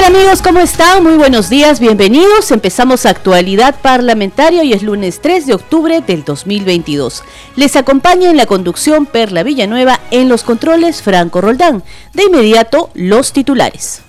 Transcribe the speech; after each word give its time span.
Tal 0.00 0.14
amigos? 0.16 0.40
¿Cómo 0.40 0.60
están? 0.60 1.02
Muy 1.02 1.16
buenos 1.16 1.50
días, 1.50 1.78
bienvenidos. 1.78 2.50
Empezamos 2.52 3.04
actualidad 3.04 3.74
parlamentaria 3.82 4.64
y 4.64 4.72
es 4.72 4.82
lunes 4.82 5.20
3 5.20 5.46
de 5.46 5.54
octubre 5.54 6.00
del 6.00 6.24
2022. 6.24 7.22
Les 7.56 7.76
acompaña 7.76 8.30
en 8.30 8.36
la 8.38 8.46
conducción 8.46 9.04
Perla 9.04 9.42
Villanueva 9.42 10.00
en 10.10 10.30
los 10.30 10.42
controles 10.42 11.02
Franco 11.02 11.42
Roldán. 11.42 11.82
De 12.14 12.24
inmediato, 12.24 12.90
los 12.94 13.32
titulares. 13.32 14.02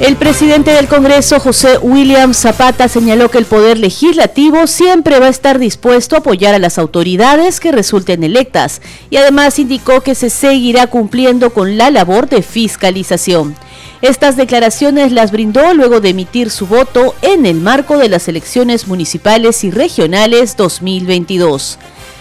El 0.00 0.16
presidente 0.16 0.70
del 0.70 0.88
Congreso, 0.88 1.38
José 1.40 1.76
William 1.76 2.32
Zapata, 2.32 2.88
señaló 2.88 3.30
que 3.30 3.36
el 3.36 3.44
Poder 3.44 3.76
Legislativo 3.76 4.66
siempre 4.66 5.20
va 5.20 5.26
a 5.26 5.30
estar 5.30 5.58
dispuesto 5.58 6.16
a 6.16 6.20
apoyar 6.20 6.54
a 6.54 6.58
las 6.58 6.78
autoridades 6.78 7.60
que 7.60 7.70
resulten 7.70 8.24
electas 8.24 8.80
y 9.10 9.18
además 9.18 9.58
indicó 9.58 10.00
que 10.00 10.14
se 10.14 10.30
seguirá 10.30 10.86
cumpliendo 10.86 11.50
con 11.52 11.76
la 11.76 11.90
labor 11.90 12.30
de 12.30 12.40
fiscalización. 12.40 13.54
Estas 14.00 14.38
declaraciones 14.38 15.12
las 15.12 15.32
brindó 15.32 15.74
luego 15.74 16.00
de 16.00 16.08
emitir 16.08 16.48
su 16.48 16.66
voto 16.66 17.14
en 17.20 17.44
el 17.44 17.60
marco 17.60 17.98
de 17.98 18.08
las 18.08 18.26
elecciones 18.26 18.88
municipales 18.88 19.64
y 19.64 19.70
regionales 19.70 20.56
2022. 20.56 21.78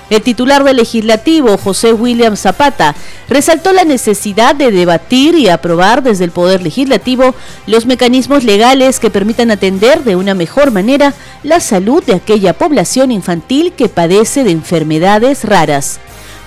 El 0.09 0.21
titular 0.21 0.63
del 0.63 0.77
legislativo, 0.77 1.57
José 1.57 1.93
William 1.93 2.35
Zapata, 2.35 2.95
resaltó 3.29 3.73
la 3.73 3.83
necesidad 3.83 4.55
de 4.55 4.71
debatir 4.71 5.35
y 5.35 5.49
aprobar 5.49 6.01
desde 6.01 6.25
el 6.25 6.31
Poder 6.31 6.61
Legislativo 6.63 7.35
los 7.67 7.85
mecanismos 7.85 8.43
legales 8.43 8.99
que 8.99 9.11
permitan 9.11 9.51
atender 9.51 10.03
de 10.03 10.15
una 10.15 10.33
mejor 10.33 10.71
manera 10.71 11.13
la 11.43 11.59
salud 11.59 12.03
de 12.03 12.15
aquella 12.15 12.53
población 12.53 13.11
infantil 13.11 13.73
que 13.73 13.89
padece 13.89 14.43
de 14.43 14.51
enfermedades 14.51 15.43
raras 15.43 15.99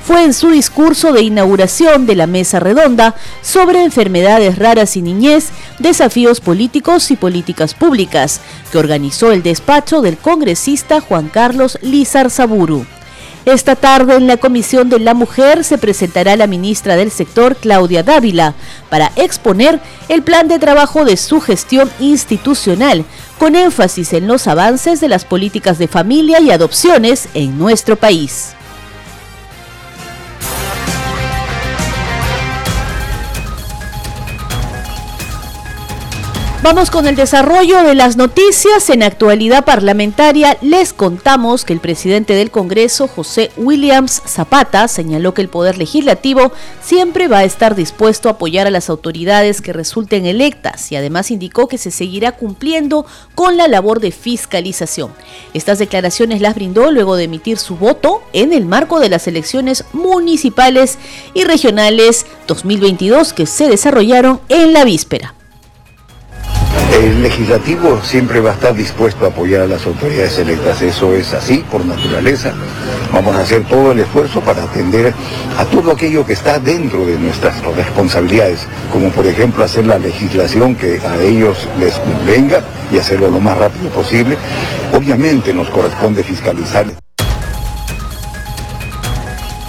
fue 0.05 0.25
en 0.25 0.35
su 0.35 0.51
discurso 0.51 1.13
de 1.13 1.23
inauguración 1.23 2.07
de 2.07 2.17
la 2.17 2.27
mesa 2.27 2.59
redonda 2.59 3.15
sobre 3.41 3.85
enfermedades 3.85 4.59
raras 4.59 4.97
y 4.97 5.03
niñez, 5.03 5.51
desafíos 5.79 6.41
políticos 6.41 7.11
y 7.11 7.17
políticas 7.17 7.75
públicas, 7.75 8.41
que 8.73 8.79
organizó 8.79 9.31
el 9.33 9.43
despacho 9.43 10.03
del 10.03 10.17
congresista 10.19 11.01
Juan 11.01 11.29
Carlos 11.29 11.79
Lizar 11.83 12.31
Saburu. 12.31 12.85
Esta 13.45 13.75
tarde 13.75 14.15
en 14.15 14.29
la 14.29 14.37
Comisión 14.37 14.89
de 14.89 15.01
la 15.01 15.15
Mujer 15.15 15.65
se 15.65 15.77
presentará 15.77 16.37
la 16.37 16.47
ministra 16.47 16.95
del 16.95 17.11
sector, 17.11 17.57
Claudia 17.57 18.05
Dávila, 18.05 18.55
para 18.89 19.11
exponer 19.17 19.81
el 20.09 20.23
plan 20.23 20.47
de 20.47 20.61
trabajo 20.61 21.05
de 21.05 21.17
su 21.17 21.41
gestión 21.41 21.91
institucional, 21.99 23.05
con 23.39 23.57
énfasis 23.57 24.13
en 24.13 24.29
los 24.29 24.47
avances 24.47 25.01
de 25.01 25.09
las 25.09 25.25
políticas 25.25 25.79
de 25.79 25.89
familia 25.89 26.41
y 26.41 26.53
adopciones 26.53 27.29
en 27.35 27.59
nuestro 27.59 27.97
país. 27.97 28.55
Vamos 36.63 36.93
con 36.93 37.09
el 37.09 37.17
desarrollo 37.17 37.83
de 37.83 37.97
las 37.97 38.17
noticias. 38.17 38.89
En 38.89 39.03
actualidad 39.03 39.65
parlamentaria 39.65 40.57
les 40.61 40.93
contamos 40.93 41.65
que 41.65 41.73
el 41.73 41.81
presidente 41.81 42.37
del 42.37 42.53
Congreso, 42.53 43.09
José 43.09 43.51
Williams 43.57 44.23
Zapata, 44.29 44.87
señaló 44.87 45.35
que 45.35 45.43
el 45.43 45.49
Poder 45.49 45.77
Legislativo 45.77 46.53
siempre 46.81 47.27
va 47.27 47.39
a 47.39 47.45
estar 47.45 47.75
dispuesto 47.75 48.29
a 48.29 48.33
apoyar 48.33 48.69
a 48.69 48.71
las 48.71 48.91
autoridades 48.91 49.61
que 49.61 49.73
resulten 49.73 50.25
electas 50.25 50.93
y 50.93 50.97
además 50.97 51.33
indicó 51.33 51.67
que 51.67 51.79
se 51.79 51.91
seguirá 51.91 52.31
cumpliendo 52.31 53.07
con 53.35 53.57
la 53.57 53.67
labor 53.67 53.99
de 53.99 54.13
fiscalización. 54.13 55.13
Estas 55.55 55.81
declaraciones 55.81 56.41
las 56.41 56.55
brindó 56.55 56.93
luego 56.93 57.17
de 57.17 57.25
emitir 57.25 57.59
su 57.59 57.75
voto 57.75 58.23
en 58.33 58.53
el 58.53 58.67
marco 58.67 59.01
de 59.01 59.09
las 59.09 59.27
elecciones 59.27 59.85
municipales 59.93 60.97
y 61.35 61.43
regionales 61.43 62.25
2022 62.47 63.33
que 63.33 63.47
se 63.47 63.69
desarrollaron 63.69 64.41
en 64.49 64.73
la 64.73 64.85
víspera. 64.85 65.35
El 67.03 67.23
legislativo 67.23 68.01
siempre 68.03 68.41
va 68.41 68.51
a 68.51 68.55
estar 68.55 68.75
dispuesto 68.75 69.25
a 69.25 69.29
apoyar 69.29 69.63
a 69.63 69.67
las 69.67 69.87
autoridades 69.87 70.39
electas, 70.39 70.83
eso 70.83 71.15
es 71.15 71.33
así 71.33 71.65
por 71.71 71.85
naturaleza. 71.85 72.53
Vamos 73.13 73.35
a 73.35 73.41
hacer 73.41 73.65
todo 73.65 73.93
el 73.93 74.01
esfuerzo 74.01 74.41
para 74.41 74.63
atender 74.63 75.13
a 75.59 75.65
todo 75.65 75.93
aquello 75.93 76.25
que 76.25 76.35
está 76.35 76.59
dentro 76.59 77.05
de 77.05 77.19
nuestras 77.19 77.61
responsabilidades, 77.75 78.67
como 78.93 79.11
por 79.11 79.27
ejemplo 79.27 79.65
hacer 79.65 79.87
la 79.87 79.99
legislación 79.99 80.77
que 80.77 81.01
a 81.01 81.21
ellos 81.21 81.69
les 81.79 81.95
convenga 81.95 82.63
y 82.93 82.99
hacerlo 82.99 83.31
lo 83.31 83.41
más 83.41 83.59
rápido 83.59 83.91
posible. 83.91 84.37
Obviamente 84.95 85.53
nos 85.53 85.69
corresponde 85.71 86.23
fiscalizar. 86.23 86.87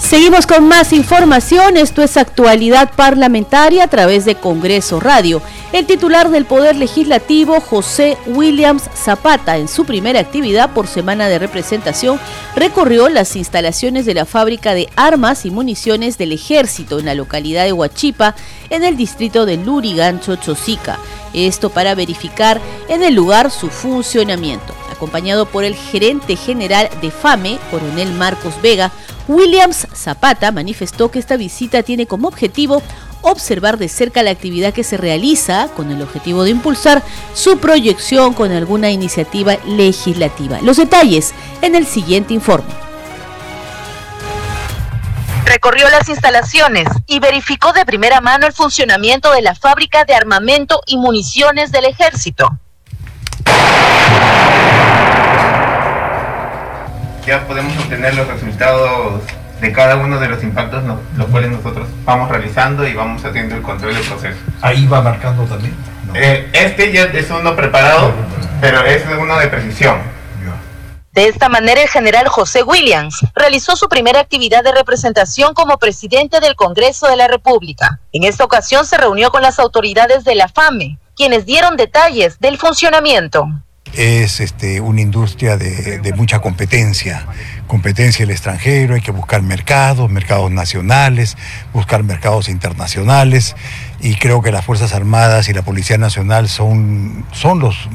Seguimos 0.03 0.45
con 0.45 0.67
más 0.67 0.91
información. 0.91 1.77
Esto 1.77 2.03
es 2.03 2.17
actualidad 2.17 2.91
parlamentaria 2.93 3.85
a 3.85 3.87
través 3.87 4.25
de 4.25 4.35
Congreso 4.35 4.99
Radio. 4.99 5.41
El 5.71 5.87
titular 5.87 6.29
del 6.29 6.45
Poder 6.45 6.75
Legislativo, 6.75 7.61
José 7.61 8.17
Williams 8.27 8.83
Zapata, 8.93 9.57
en 9.57 9.67
su 9.67 9.85
primera 9.85 10.19
actividad 10.19 10.71
por 10.71 10.87
semana 10.87 11.29
de 11.29 11.39
representación, 11.39 12.19
recorrió 12.53 13.07
las 13.07 13.35
instalaciones 13.37 14.05
de 14.05 14.13
la 14.13 14.25
fábrica 14.25 14.75
de 14.75 14.89
armas 14.97 15.45
y 15.45 15.51
municiones 15.51 16.17
del 16.17 16.33
Ejército 16.33 16.99
en 16.99 17.05
la 17.05 17.15
localidad 17.15 17.63
de 17.63 17.73
Huachipa, 17.73 18.35
en 18.69 18.83
el 18.83 18.97
distrito 18.97 19.45
de 19.45 19.57
Lurigancho, 19.57 20.35
Chosica. 20.35 20.99
Esto 21.33 21.71
para 21.71 21.95
verificar 21.95 22.61
en 22.89 23.03
el 23.03 23.15
lugar 23.15 23.49
su 23.49 23.69
funcionamiento. 23.69 24.75
Acompañado 24.91 25.47
por 25.47 25.63
el 25.63 25.75
gerente 25.75 26.35
general 26.35 26.89
de 27.01 27.09
FAME, 27.09 27.57
coronel 27.71 28.11
Marcos 28.13 28.53
Vega, 28.61 28.91
Williams 29.27 29.87
Zapata 29.93 30.51
manifestó 30.51 31.11
que 31.11 31.19
esta 31.19 31.37
visita 31.37 31.83
tiene 31.83 32.07
como 32.07 32.27
objetivo 32.27 32.81
observar 33.21 33.77
de 33.77 33.87
cerca 33.87 34.21
la 34.21 34.31
actividad 34.31 34.73
que 34.73 34.83
se 34.83 34.97
realiza 34.97 35.69
con 35.75 35.91
el 35.91 36.01
objetivo 36.01 36.43
de 36.43 36.51
impulsar 36.51 37.01
su 37.33 37.57
proyección 37.57 38.33
con 38.33 38.51
alguna 38.51 38.91
iniciativa 38.91 39.57
legislativa. 39.65 40.59
Los 40.61 40.77
detalles 40.77 41.33
en 41.61 41.75
el 41.75 41.85
siguiente 41.85 42.33
informe. 42.33 42.73
Recorrió 45.45 45.89
las 45.89 46.09
instalaciones 46.09 46.87
y 47.05 47.19
verificó 47.19 47.73
de 47.73 47.85
primera 47.85 48.21
mano 48.21 48.47
el 48.47 48.53
funcionamiento 48.53 49.31
de 49.31 49.41
la 49.41 49.55
fábrica 49.55 50.03
de 50.03 50.15
armamento 50.15 50.81
y 50.85 50.97
municiones 50.97 51.71
del 51.71 51.85
ejército. 51.85 52.49
Ya 57.25 57.45
podemos 57.47 57.77
obtener 57.77 58.15
los 58.15 58.27
resultados 58.27 59.21
de 59.61 59.71
cada 59.71 59.95
uno 59.95 60.19
de 60.19 60.27
los 60.27 60.43
impactos, 60.43 60.83
los 61.15 61.27
cuales 61.27 61.51
nosotros 61.51 61.87
vamos 62.03 62.29
realizando 62.29 62.85
y 62.87 62.93
vamos 62.93 63.23
haciendo 63.23 63.55
el 63.55 63.61
control 63.61 63.95
del 63.95 64.03
proceso. 64.03 64.37
Ahí 64.61 64.85
va 64.87 65.01
marcando 65.01 65.43
también. 65.45 65.73
Eh, 66.13 66.49
este 66.53 66.91
ya 66.91 67.03
es 67.05 67.29
uno 67.29 67.55
preparado, 67.55 68.11
pero 68.59 68.83
es 68.83 69.03
uno 69.17 69.37
de 69.37 69.47
precisión. 69.47 69.97
De 71.13 71.27
esta 71.27 71.47
manera, 71.47 71.79
el 71.83 71.89
general 71.89 72.27
José 72.27 72.63
Williams 72.63 73.19
realizó 73.35 73.75
su 73.75 73.87
primera 73.87 74.19
actividad 74.19 74.63
de 74.63 74.71
representación 74.71 75.53
como 75.53 75.77
presidente 75.77 76.39
del 76.39 76.55
Congreso 76.55 77.07
de 77.07 77.15
la 77.15 77.27
República. 77.27 77.99
En 78.11 78.23
esta 78.23 78.43
ocasión 78.43 78.83
se 78.87 78.97
reunió 78.97 79.29
con 79.29 79.43
las 79.43 79.59
autoridades 79.59 80.23
de 80.23 80.33
la 80.33 80.47
FAME, 80.47 80.97
quienes 81.15 81.45
dieron 81.45 81.77
detalles 81.77 82.39
del 82.39 82.57
funcionamiento 82.57 83.47
es 83.95 84.39
este, 84.39 84.81
una 84.81 85.01
industria 85.01 85.57
de, 85.57 86.13
mucha 86.15 86.39
competencia, 86.39 87.25
competencia 87.67 88.23
el 88.23 88.31
extranjero, 88.31 88.95
hay 88.95 89.01
que 89.01 89.11
buscar 89.11 89.41
mercados, 89.41 90.09
mercados 90.09 90.51
nacionales, 90.51 91.37
buscar 91.73 92.03
mercados 92.03 92.49
internacionales 92.49 93.55
y 93.99 94.15
creo 94.15 94.41
que 94.41 94.51
las 94.51 94.65
Fuerzas 94.65 94.93
Armadas 94.93 95.47
y 95.49 95.53
la 95.53 95.61
Policía 95.61 95.97
Nacional 95.97 96.49
son, 96.49 97.25
son 97.31 97.59
los, 97.59 97.89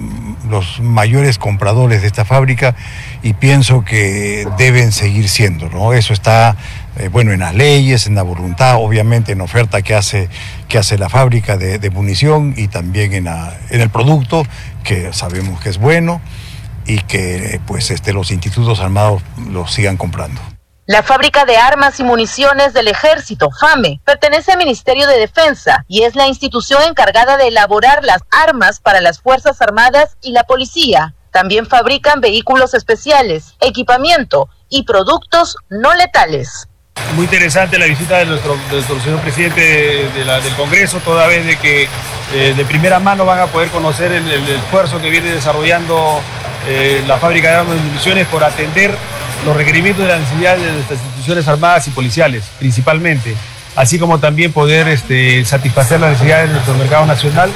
los 0.49 0.81
mayores 0.81 1.39
compradores 1.39 2.01
de 2.03 2.07
esta 2.07 2.25
fábrica 2.25 2.75
y 3.23 3.35
pienso 3.35 3.85
que 3.85 4.47
deben 4.57 4.93
seguir 4.93 5.29
siendo, 5.29 5.69
¿no? 5.69 5.93
Eso 5.93 6.13
está 6.13 6.57
eh, 6.99 7.09
bueno, 7.09 7.33
en 7.33 7.41
las 7.41 7.55
leyes, 7.55 8.07
en 8.07 8.15
la 8.15 8.23
voluntad, 8.23 8.77
obviamente 8.77 9.33
en 9.33 9.41
oferta 9.41 9.83
que 9.83 9.95
hace, 9.95 10.29
que 10.69 10.79
hace 10.79 10.99
la 10.99 11.09
fábrica 11.09 11.57
de, 11.57 11.91
munición 11.91 12.55
y 12.57 12.69
también 12.69 13.13
en, 13.15 13.29
el 13.81 13.91
producto, 13.91 14.45
que 14.85 15.13
sabemos 15.13 15.61
que 15.61 15.69
es 15.69 15.79
bueno 15.79 16.21
y 16.87 17.01
que 17.01 17.61
pues 17.67 17.91
este, 17.91 18.13
los 18.13 18.31
institutos 18.31 18.81
armados 18.81 19.23
lo 19.51 19.67
sigan 19.67 19.97
comprando. 19.97 20.41
La 20.87 21.03
fábrica 21.03 21.45
de 21.45 21.59
armas 21.59 22.01
y 22.01 22.03
municiones 22.03 22.73
del 22.73 22.89
ejército, 22.89 23.51
FAME, 23.51 24.01
pertenece 24.05 24.53
al 24.53 24.59
Ministerio 24.59 25.07
de 25.07 25.19
Defensa 25.19 25.85
y 25.87 26.05
es 26.05 26.17
la 26.17 26.27
institución 26.27 26.83
encargada 26.89 27.37
de 27.37 27.49
elaborar 27.49 28.05
las 28.05 28.23
armas 28.31 28.81
para 28.81 29.03
las 29.03 29.21
Fuerzas 29.21 29.61
Armadas 29.61 30.17
y 30.23 30.33
la 30.33 30.45
policía. 30.45 31.15
También 31.31 31.67
fabrican 31.67 32.23
vehículos 32.23 32.73
especiales, 32.73 33.55
equipamiento 33.61 34.49
y 34.71 34.85
productos 34.85 35.57
no 35.69 35.95
letales. 35.95 36.69
Muy 37.15 37.25
interesante 37.25 37.79
la 37.79 37.87
visita 37.87 38.19
de 38.19 38.27
nuestro, 38.27 38.57
señor 39.03 39.21
presidente 39.21 39.61
del 40.15 40.55
Congreso, 40.57 41.01
toda 41.01 41.27
vez 41.27 41.47
de 41.47 41.57
que 41.57 41.89
eh, 42.35 42.55
de 42.57 42.65
primera 42.65 42.99
mano 42.99 43.25
van 43.25 43.41
a 43.41 43.47
poder 43.47 43.69
conocer 43.71 44.13
el, 44.13 44.49
esfuerzo 44.49 45.01
que 45.01 45.11
viene 45.11 45.31
desarrollando 45.31 46.21
eh, 46.69 47.03
la 47.07 47.19
fábrica 47.19 47.51
de 47.51 47.57
armas 47.57 47.77
y 47.79 47.87
municiones 47.87 48.27
por 48.27 48.45
atender 48.45 48.95
los 49.45 49.57
requerimientos 49.57 50.05
de 50.05 50.13
las 50.13 50.21
necesidades 50.21 50.63
de 50.63 50.73
nuestras 50.73 51.01
instituciones 51.01 51.49
armadas 51.49 51.87
y 51.89 51.91
policiales, 51.91 52.45
principalmente, 52.59 53.35
así 53.77 53.99
como 53.99 54.19
también 54.19 54.53
poder 54.53 54.89
este, 54.89 55.45
satisfacer 55.45 56.01
las 56.01 56.13
necesidades 56.13 56.49
de 56.49 56.55
nuestro 56.55 56.75
mercado 56.75 57.07
nacional, 57.07 57.51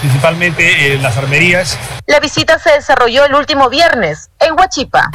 principalmente 0.00 0.94
en 0.94 1.02
las 1.02 1.16
armerías. 1.16 1.78
La 2.06 2.20
visita 2.20 2.58
se 2.58 2.70
desarrolló 2.70 3.24
el 3.24 3.34
último 3.34 3.68
viernes 3.68 4.30
en 4.40 4.54
Huachipa. 4.58 5.10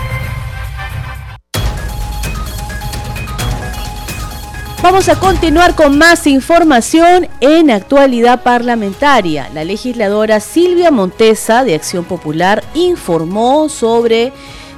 Vamos 4.90 5.10
a 5.10 5.20
continuar 5.20 5.76
con 5.76 5.98
más 5.98 6.26
información 6.28 7.28
en 7.42 7.72
actualidad 7.72 8.42
parlamentaria. 8.42 9.50
La 9.54 9.66
legisladora 9.66 10.40
Silvia 10.40 10.92
Montesa 10.92 11.66
de 11.66 11.76
Acción 11.76 12.06
Popular 12.06 12.64
informó 12.74 13.68
sobre 13.68 14.32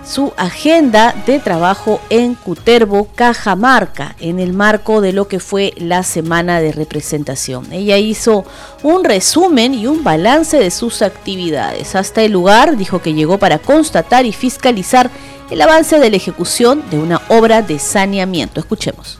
su 0.03 0.33
agenda 0.35 1.13
de 1.27 1.37
trabajo 1.37 2.01
en 2.09 2.33
Cutervo, 2.33 3.07
Cajamarca, 3.13 4.15
en 4.19 4.39
el 4.39 4.51
marco 4.51 4.99
de 4.99 5.13
lo 5.13 5.27
que 5.27 5.39
fue 5.39 5.75
la 5.77 6.01
semana 6.01 6.59
de 6.59 6.71
representación. 6.71 7.71
Ella 7.71 7.99
hizo 7.99 8.45
un 8.81 9.03
resumen 9.03 9.75
y 9.75 9.85
un 9.85 10.03
balance 10.03 10.57
de 10.57 10.71
sus 10.71 11.03
actividades. 11.03 11.93
Hasta 11.93 12.23
el 12.23 12.31
lugar 12.31 12.77
dijo 12.77 12.99
que 12.99 13.13
llegó 13.13 13.37
para 13.37 13.59
constatar 13.59 14.25
y 14.25 14.33
fiscalizar 14.33 15.11
el 15.51 15.61
avance 15.61 15.99
de 15.99 16.09
la 16.09 16.17
ejecución 16.17 16.83
de 16.89 16.97
una 16.97 17.21
obra 17.29 17.61
de 17.61 17.77
saneamiento. 17.77 18.59
Escuchemos. 18.59 19.18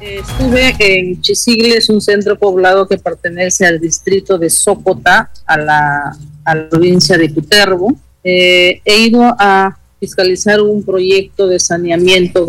Estuve 0.00 0.76
en 0.78 1.20
Chisigles, 1.20 1.88
un 1.88 2.00
centro 2.00 2.38
poblado 2.38 2.86
que 2.86 2.98
pertenece 2.98 3.66
al 3.66 3.80
distrito 3.80 4.38
de 4.38 4.48
Sócota, 4.48 5.30
a 5.44 5.56
la, 5.56 6.16
provincia 6.70 7.18
de 7.18 7.34
Cutervo. 7.34 7.94
Eh, 8.24 8.80
he 8.84 8.98
ido 9.00 9.22
a 9.22 9.78
fiscalizar 10.00 10.60
un 10.62 10.82
proyecto 10.82 11.46
de 11.46 11.58
saneamiento 11.58 12.46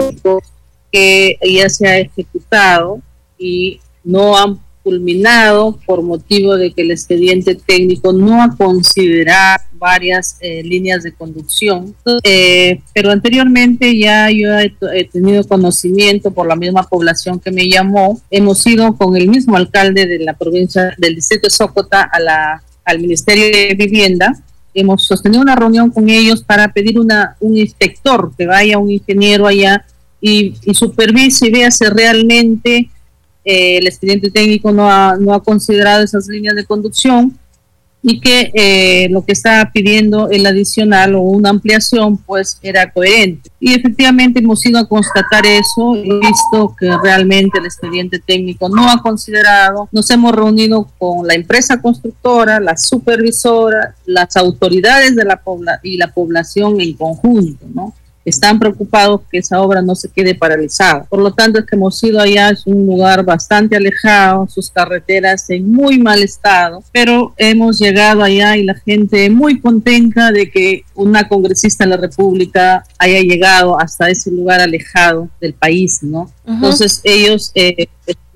que 0.91 1.37
ya 1.41 1.69
se 1.69 1.87
ha 1.87 1.99
ejecutado 1.99 3.01
y 3.37 3.79
no 4.03 4.37
han 4.37 4.59
culminado 4.89 5.77
por 5.85 6.01
motivo 6.01 6.55
de 6.55 6.73
que 6.73 6.81
el 6.81 6.89
expediente 6.89 7.53
técnico 7.53 8.11
no 8.11 8.41
ha 8.41 8.55
considerado 8.57 9.63
varias 9.73 10.37
eh, 10.41 10.63
líneas 10.63 11.03
de 11.03 11.13
conducción. 11.13 11.93
Eh, 12.23 12.81
pero 12.91 13.11
anteriormente 13.11 13.95
ya 13.95 14.31
yo 14.31 14.49
he, 14.57 15.03
tenido 15.05 15.43
conocimiento 15.43 16.31
por 16.31 16.47
la 16.47 16.55
misma 16.55 16.81
población 16.83 17.39
que 17.39 17.51
me 17.51 17.69
llamó. 17.69 18.19
Hemos 18.31 18.65
ido 18.65 18.97
con 18.97 19.15
el 19.15 19.29
mismo 19.29 19.55
alcalde 19.55 20.07
de 20.07 20.19
la 20.19 20.33
provincia 20.33 20.91
del 20.97 21.13
distrito 21.13 21.45
de 21.45 21.51
Sócota 21.51 22.09
a 22.11 22.19
la, 22.19 22.63
al 22.83 22.99
Ministerio 22.99 23.45
de 23.45 23.75
Vivienda. 23.77 24.33
Hemos 24.73 25.05
sostenido 25.05 25.43
una 25.43 25.55
reunión 25.55 25.91
con 25.91 26.09
ellos 26.09 26.43
para 26.43 26.73
pedir 26.73 26.99
una, 26.99 27.35
un 27.39 27.55
inspector, 27.55 28.31
que 28.35 28.47
vaya 28.47 28.79
un 28.79 28.89
ingeniero 28.89 29.45
allá 29.45 29.85
y, 30.19 30.55
y 30.63 30.73
supervise 30.73 31.45
y 31.45 31.51
vea 31.51 31.69
si 31.69 31.85
realmente 31.85 32.89
eh, 33.45 33.77
el 33.77 33.87
expediente 33.87 34.29
técnico 34.31 34.71
no 34.71 34.89
ha, 34.89 35.17
no 35.17 35.33
ha 35.33 35.43
considerado 35.43 36.03
esas 36.03 36.27
líneas 36.27 36.55
de 36.55 36.65
conducción 36.65 37.37
y 38.01 38.21
que 38.21 38.51
eh, 38.53 39.09
lo 39.09 39.23
que 39.25 39.33
estaba 39.33 39.71
pidiendo 39.71 40.29
el 40.29 40.45
adicional 40.45 41.15
o 41.15 41.21
una 41.21 41.49
ampliación 41.49 42.17
pues 42.17 42.57
era 42.61 42.91
coherente. 42.91 43.49
Y 43.59 43.73
efectivamente 43.73 44.39
hemos 44.39 44.65
ido 44.65 44.79
a 44.79 44.87
constatar 44.87 45.45
eso, 45.45 45.95
he 45.95 46.19
visto 46.19 46.75
que 46.79 46.89
realmente 47.03 47.59
el 47.59 47.65
expediente 47.65 48.19
técnico 48.25 48.69
no 48.69 48.89
ha 48.89 49.01
considerado, 49.01 49.89
nos 49.91 50.09
hemos 50.11 50.33
reunido 50.33 50.87
con 50.97 51.27
la 51.27 51.33
empresa 51.33 51.81
constructora, 51.81 52.59
la 52.59 52.77
supervisora, 52.77 53.95
las 54.05 54.37
autoridades 54.37 55.15
de 55.15 55.25
la 55.25 55.41
y 55.83 55.97
la 55.97 56.13
población 56.13 56.79
en 56.79 56.93
conjunto, 56.93 57.65
¿no? 57.73 57.93
Están 58.25 58.59
preocupados 58.59 59.21
que 59.31 59.39
esa 59.39 59.61
obra 59.61 59.81
no 59.81 59.95
se 59.95 60.09
quede 60.09 60.35
paralizada. 60.35 61.03
Por 61.03 61.19
lo 61.19 61.33
tanto, 61.33 61.59
es 61.59 61.65
que 61.65 61.75
hemos 61.75 62.01
ido 62.03 62.19
allá, 62.19 62.49
es 62.49 62.65
un 62.65 62.85
lugar 62.85 63.23
bastante 63.23 63.75
alejado, 63.75 64.47
sus 64.47 64.69
carreteras 64.69 65.49
en 65.49 65.71
muy 65.71 65.99
mal 65.99 66.21
estado, 66.21 66.83
pero 66.91 67.33
hemos 67.37 67.79
llegado 67.79 68.23
allá 68.23 68.57
y 68.57 68.63
la 68.63 68.75
gente 68.75 69.29
muy 69.29 69.59
contenta 69.59 70.31
de 70.31 70.49
que 70.49 70.83
una 70.95 71.27
congresista 71.27 71.83
de 71.85 71.91
la 71.91 71.97
República 71.97 72.83
haya 72.97 73.19
llegado 73.21 73.79
hasta 73.79 74.09
ese 74.09 74.31
lugar 74.31 74.61
alejado 74.61 75.29
del 75.39 75.53
país, 75.53 76.03
¿no? 76.03 76.31
Entonces 76.45 77.01
ellos 77.03 77.51
eh, 77.53 77.87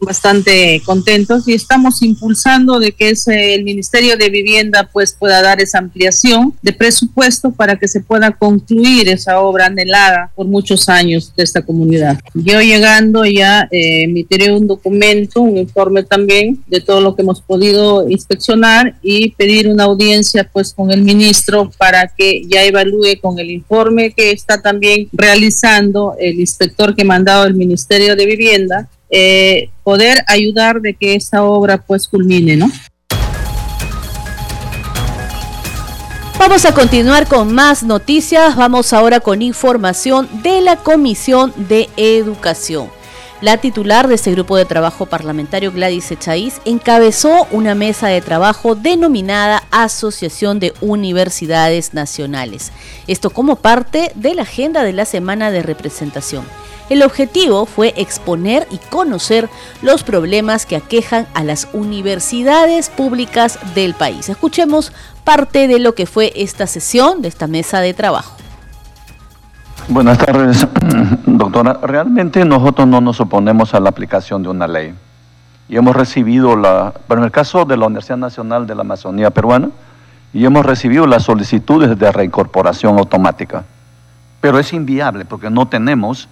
bastante 0.06 0.82
contentos 0.86 1.48
y 1.48 1.54
estamos 1.54 2.02
impulsando 2.02 2.80
de 2.80 2.92
que 2.92 3.10
ese, 3.10 3.56
el 3.56 3.64
Ministerio 3.64 4.18
de 4.18 4.30
Vivienda 4.30 4.90
pues 4.92 5.16
pueda 5.18 5.42
dar 5.42 5.62
esa 5.62 5.80
ampliación 5.80 6.54
de 6.62 6.74
presupuesto 6.74 7.52
para 7.52 7.78
que 7.78 7.88
se 7.88 8.02
pueda 8.02 8.32
concluir 8.32 9.10
esa 9.10 9.40
obra 9.40 9.68
anhelada 9.68 10.32
por 10.36 10.48
muchos 10.48 10.90
años 10.90 11.34
de 11.36 11.44
esta 11.44 11.62
comunidad. 11.62 12.20
Yo 12.34 12.62
llegando 12.62 13.26
ya 13.26 13.68
eh, 13.72 14.04
emitiré 14.04 14.52
un 14.52 14.68
documento, 14.68 15.42
un 15.42 15.58
informe 15.58 16.04
también 16.04 16.64
de 16.68 16.82
todo 16.82 17.02
lo 17.02 17.16
que 17.16 17.22
hemos 17.22 17.42
podido 17.42 18.10
inspeccionar 18.10 18.96
y 19.02 19.32
pedir 19.32 19.68
una 19.70 19.86
audiencia 19.86 20.50
pues 20.52 20.74
con 20.74 20.92
el 20.92 21.02
ministro 21.04 21.72
para 21.78 22.08
que 22.08 22.44
ya 22.48 22.64
evalúe 22.64 23.20
con 23.22 23.40
el 23.40 23.52
informe 23.52 24.12
que 24.12 24.32
está 24.32 24.62
también 24.62 25.08
realizando 25.12 26.16
el 26.20 26.40
inspector 26.40 26.96
que 26.96 27.04
ha 27.04 27.06
mandado 27.06 27.46
el 27.46 27.54
Ministerio 27.54 28.16
de 28.16 28.26
Vivienda 28.26 28.90
eh, 29.16 29.70
poder 29.84 30.24
ayudar 30.26 30.82
de 30.82 30.96
que 30.96 31.14
esta 31.14 31.44
obra 31.44 31.78
pues 31.78 32.08
culmine, 32.08 32.56
¿no? 32.56 32.72
Vamos 36.40 36.66
a 36.66 36.74
continuar 36.74 37.28
con 37.28 37.54
más 37.54 37.84
noticias. 37.84 38.56
Vamos 38.56 38.92
ahora 38.92 39.20
con 39.20 39.44
información 39.44 40.28
de 40.42 40.62
la 40.62 40.78
Comisión 40.78 41.54
de 41.70 41.90
Educación. 41.96 42.90
La 43.40 43.58
titular 43.58 44.08
de 44.08 44.16
este 44.16 44.32
grupo 44.32 44.58
de 44.58 44.66
trabajo 44.66 45.06
parlamentario, 45.06 45.72
Gladys 45.72 46.10
Echaíz, 46.10 46.60
encabezó 46.66 47.46
una 47.52 47.76
mesa 47.76 48.08
de 48.08 48.20
trabajo 48.20 48.74
denominada 48.74 49.64
Asociación 49.70 50.60
de 50.60 50.74
Universidades 50.82 51.94
Nacionales. 51.94 52.72
Esto 53.06 53.30
como 53.30 53.58
parte 53.58 54.12
de 54.16 54.34
la 54.34 54.42
agenda 54.42 54.84
de 54.84 54.94
la 54.94 55.06
Semana 55.06 55.52
de 55.52 55.62
Representación. 55.62 56.63
El 56.90 57.02
objetivo 57.02 57.66
fue 57.66 57.94
exponer 57.96 58.68
y 58.70 58.78
conocer 58.78 59.50
los 59.82 60.04
problemas 60.04 60.66
que 60.66 60.76
aquejan 60.76 61.28
a 61.34 61.44
las 61.44 61.70
universidades 61.74 62.90
públicas 62.90 63.58
del 63.74 63.94
país. 63.94 64.28
Escuchemos 64.30 64.92
parte 65.24 65.68
de 65.68 65.80
lo 65.80 65.96
que 65.96 66.06
fue 66.06 66.34
esta 66.36 66.68
sesión 66.68 67.22
de 67.22 67.30
esta 67.30 67.48
mesa 67.48 67.80
de 67.80 67.94
trabajo. 67.94 68.36
Buenas 69.88 70.18
tardes, 70.18 70.68
doctora. 71.26 71.80
Realmente 71.82 72.44
nosotros 72.46 72.88
no 72.88 73.02
nos 73.02 73.20
oponemos 73.20 73.74
a 73.74 73.80
la 73.80 73.90
aplicación 73.90 74.44
de 74.44 74.50
una 74.50 74.68
ley. 74.68 74.94
Y 75.70 75.78
hemos 75.78 75.96
recibido 75.96 76.56
la, 76.58 76.94
pero 77.08 77.22
en 77.22 77.26
el 77.26 77.32
caso 77.32 77.66
de 77.66 77.78
la 77.78 77.88
Universidad 77.88 78.18
Nacional 78.18 78.68
de 78.68 78.76
la 78.76 78.82
Amazonía 78.82 79.30
Peruana, 79.30 79.70
y 80.34 80.46
hemos 80.46 80.66
recibido 80.66 81.06
las 81.06 81.24
solicitudes 81.24 81.98
de 81.98 82.12
reincorporación 82.12 82.98
automática. 82.98 83.64
Pero 84.42 84.60
es 84.60 84.74
inviable 84.74 85.26
porque 85.26 85.50
no 85.50 85.68
tenemos 85.68 86.28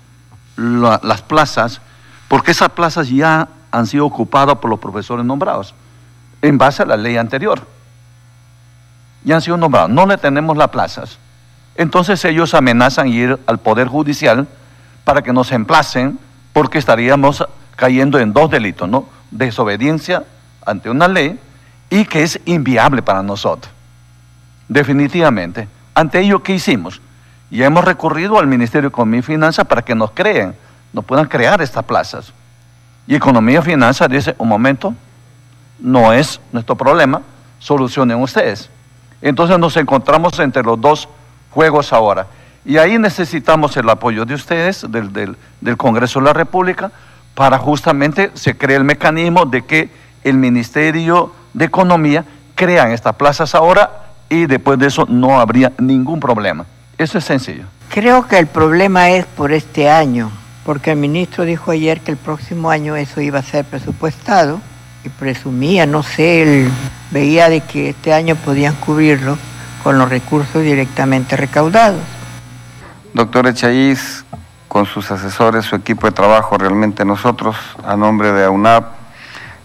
las 0.61 1.21
plazas, 1.21 1.81
porque 2.27 2.51
esas 2.51 2.69
plazas 2.69 3.09
ya 3.09 3.47
han 3.71 3.87
sido 3.87 4.05
ocupadas 4.05 4.57
por 4.57 4.69
los 4.69 4.79
profesores 4.79 5.25
nombrados, 5.25 5.73
en 6.41 6.57
base 6.57 6.83
a 6.83 6.85
la 6.85 6.97
ley 6.97 7.17
anterior. 7.17 7.65
Ya 9.23 9.35
han 9.35 9.41
sido 9.41 9.57
nombrados, 9.57 9.89
no 9.89 10.05
le 10.05 10.17
tenemos 10.17 10.57
las 10.57 10.69
plazas. 10.69 11.17
Entonces 11.75 12.23
ellos 12.25 12.53
amenazan 12.53 13.07
ir 13.07 13.39
al 13.45 13.59
Poder 13.59 13.87
Judicial 13.87 14.47
para 15.03 15.21
que 15.21 15.33
nos 15.33 15.51
emplacen, 15.51 16.19
porque 16.53 16.77
estaríamos 16.77 17.45
cayendo 17.75 18.19
en 18.19 18.33
dos 18.33 18.51
delitos, 18.51 18.89
¿no? 18.89 19.05
Desobediencia 19.31 20.23
ante 20.65 20.89
una 20.89 21.07
ley 21.07 21.39
y 21.89 22.05
que 22.05 22.23
es 22.23 22.39
inviable 22.45 23.01
para 23.01 23.23
nosotros. 23.23 23.71
Definitivamente. 24.67 25.67
Ante 25.93 26.19
ello, 26.19 26.41
¿qué 26.41 26.53
hicimos? 26.53 27.01
Y 27.51 27.61
hemos 27.63 27.83
recurrido 27.83 28.39
al 28.39 28.47
Ministerio 28.47 28.89
de 28.89 28.93
Economía 28.93 29.19
y 29.19 29.23
Finanzas 29.23 29.67
para 29.67 29.81
que 29.81 29.93
nos 29.93 30.11
creen, 30.11 30.55
nos 30.93 31.03
puedan 31.03 31.27
crear 31.27 31.61
estas 31.61 31.83
plazas. 31.83 32.31
Y 33.05 33.13
Economía 33.13 33.59
y 33.59 33.61
Finanzas 33.61 34.09
dice, 34.09 34.33
un 34.37 34.47
momento, 34.47 34.95
no 35.77 36.13
es 36.13 36.39
nuestro 36.53 36.75
problema, 36.75 37.21
solucionen 37.59 38.21
ustedes. 38.21 38.69
Entonces 39.21 39.59
nos 39.59 39.75
encontramos 39.75 40.39
entre 40.39 40.63
los 40.63 40.79
dos 40.79 41.09
juegos 41.51 41.91
ahora. 41.91 42.25
Y 42.63 42.77
ahí 42.77 42.97
necesitamos 42.97 43.75
el 43.75 43.89
apoyo 43.89 44.23
de 44.23 44.35
ustedes, 44.35 44.89
del, 44.89 45.35
del 45.59 45.77
Congreso 45.77 46.19
de 46.19 46.25
la 46.27 46.33
República, 46.33 46.89
para 47.35 47.57
justamente 47.57 48.31
se 48.33 48.57
cree 48.57 48.77
el 48.77 48.85
mecanismo 48.85 49.45
de 49.45 49.63
que 49.63 49.89
el 50.23 50.37
Ministerio 50.37 51.33
de 51.53 51.65
Economía 51.65 52.23
crean 52.55 52.91
estas 52.91 53.15
plazas 53.15 53.55
ahora 53.55 53.89
y 54.29 54.45
después 54.45 54.79
de 54.79 54.87
eso 54.87 55.05
no 55.09 55.41
habría 55.41 55.73
ningún 55.79 56.19
problema. 56.21 56.65
Eso 57.01 57.17
es 57.17 57.23
sencillo. 57.23 57.63
Creo 57.89 58.27
que 58.27 58.37
el 58.37 58.45
problema 58.45 59.09
es 59.09 59.25
por 59.25 59.53
este 59.53 59.89
año, 59.89 60.29
porque 60.63 60.91
el 60.91 60.97
ministro 60.97 61.45
dijo 61.45 61.71
ayer 61.71 61.99
que 62.01 62.11
el 62.11 62.17
próximo 62.17 62.69
año 62.69 62.95
eso 62.95 63.21
iba 63.21 63.39
a 63.39 63.41
ser 63.41 63.65
presupuestado 63.65 64.61
y 65.03 65.09
presumía, 65.09 65.87
no 65.87 66.03
sé, 66.03 66.43
él 66.43 66.69
veía 67.09 67.49
de 67.49 67.61
que 67.61 67.89
este 67.89 68.13
año 68.13 68.35
podían 68.35 68.75
cubrirlo 68.75 69.35
con 69.83 69.97
los 69.97 70.09
recursos 70.09 70.61
directamente 70.61 71.35
recaudados. 71.35 72.01
Doctor 73.15 73.47
Echaíz, 73.47 74.23
con 74.67 74.85
sus 74.85 75.09
asesores, 75.09 75.65
su 75.65 75.75
equipo 75.75 76.05
de 76.05 76.11
trabajo, 76.11 76.55
realmente 76.59 77.03
nosotros, 77.03 77.55
a 77.83 77.95
nombre 77.97 78.31
de 78.31 78.43
AUNAP, 78.43 78.85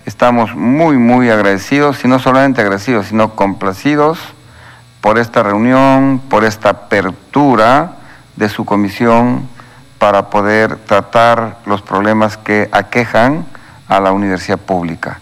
estamos 0.07 0.55
muy, 0.55 0.97
muy 0.97 1.29
agradecidos, 1.29 2.03
y 2.03 2.09
no 2.09 2.19
solamente 2.19 2.63
agradecidos, 2.63 3.09
sino 3.09 3.35
complacidos 3.35 4.19
por 5.07 5.21
esta 5.21 5.45
reunión, 5.45 6.21
por 6.29 6.43
esta 6.43 6.71
apertura 6.71 7.93
de 8.35 8.49
su 8.49 8.65
comisión 8.65 9.49
para 10.01 10.31
poder 10.31 10.79
tratar 10.79 11.59
los 11.65 11.81
problemas 11.81 12.37
que 12.37 12.69
aquejan 12.73 13.47
a 13.87 14.01
la 14.01 14.11
universidad 14.11 14.59
pública. 14.59 15.21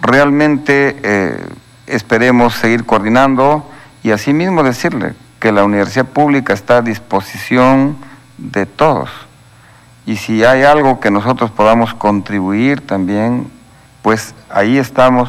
Realmente 0.00 0.96
eh, 1.02 1.46
esperemos 1.86 2.54
seguir 2.54 2.86
coordinando 2.86 3.70
y 4.02 4.12
asimismo 4.12 4.62
decirle 4.62 5.12
que 5.38 5.52
la 5.52 5.62
universidad 5.62 6.06
pública 6.06 6.54
está 6.54 6.78
a 6.78 6.80
disposición 6.82 7.98
de 8.38 8.64
todos. 8.64 9.10
Y 10.06 10.16
si 10.16 10.42
hay 10.42 10.62
algo 10.62 11.00
que 11.00 11.10
nosotros 11.10 11.50
podamos 11.50 11.92
contribuir 11.92 12.80
también, 12.80 13.50
pues 14.00 14.34
ahí 14.48 14.78
estamos 14.78 15.28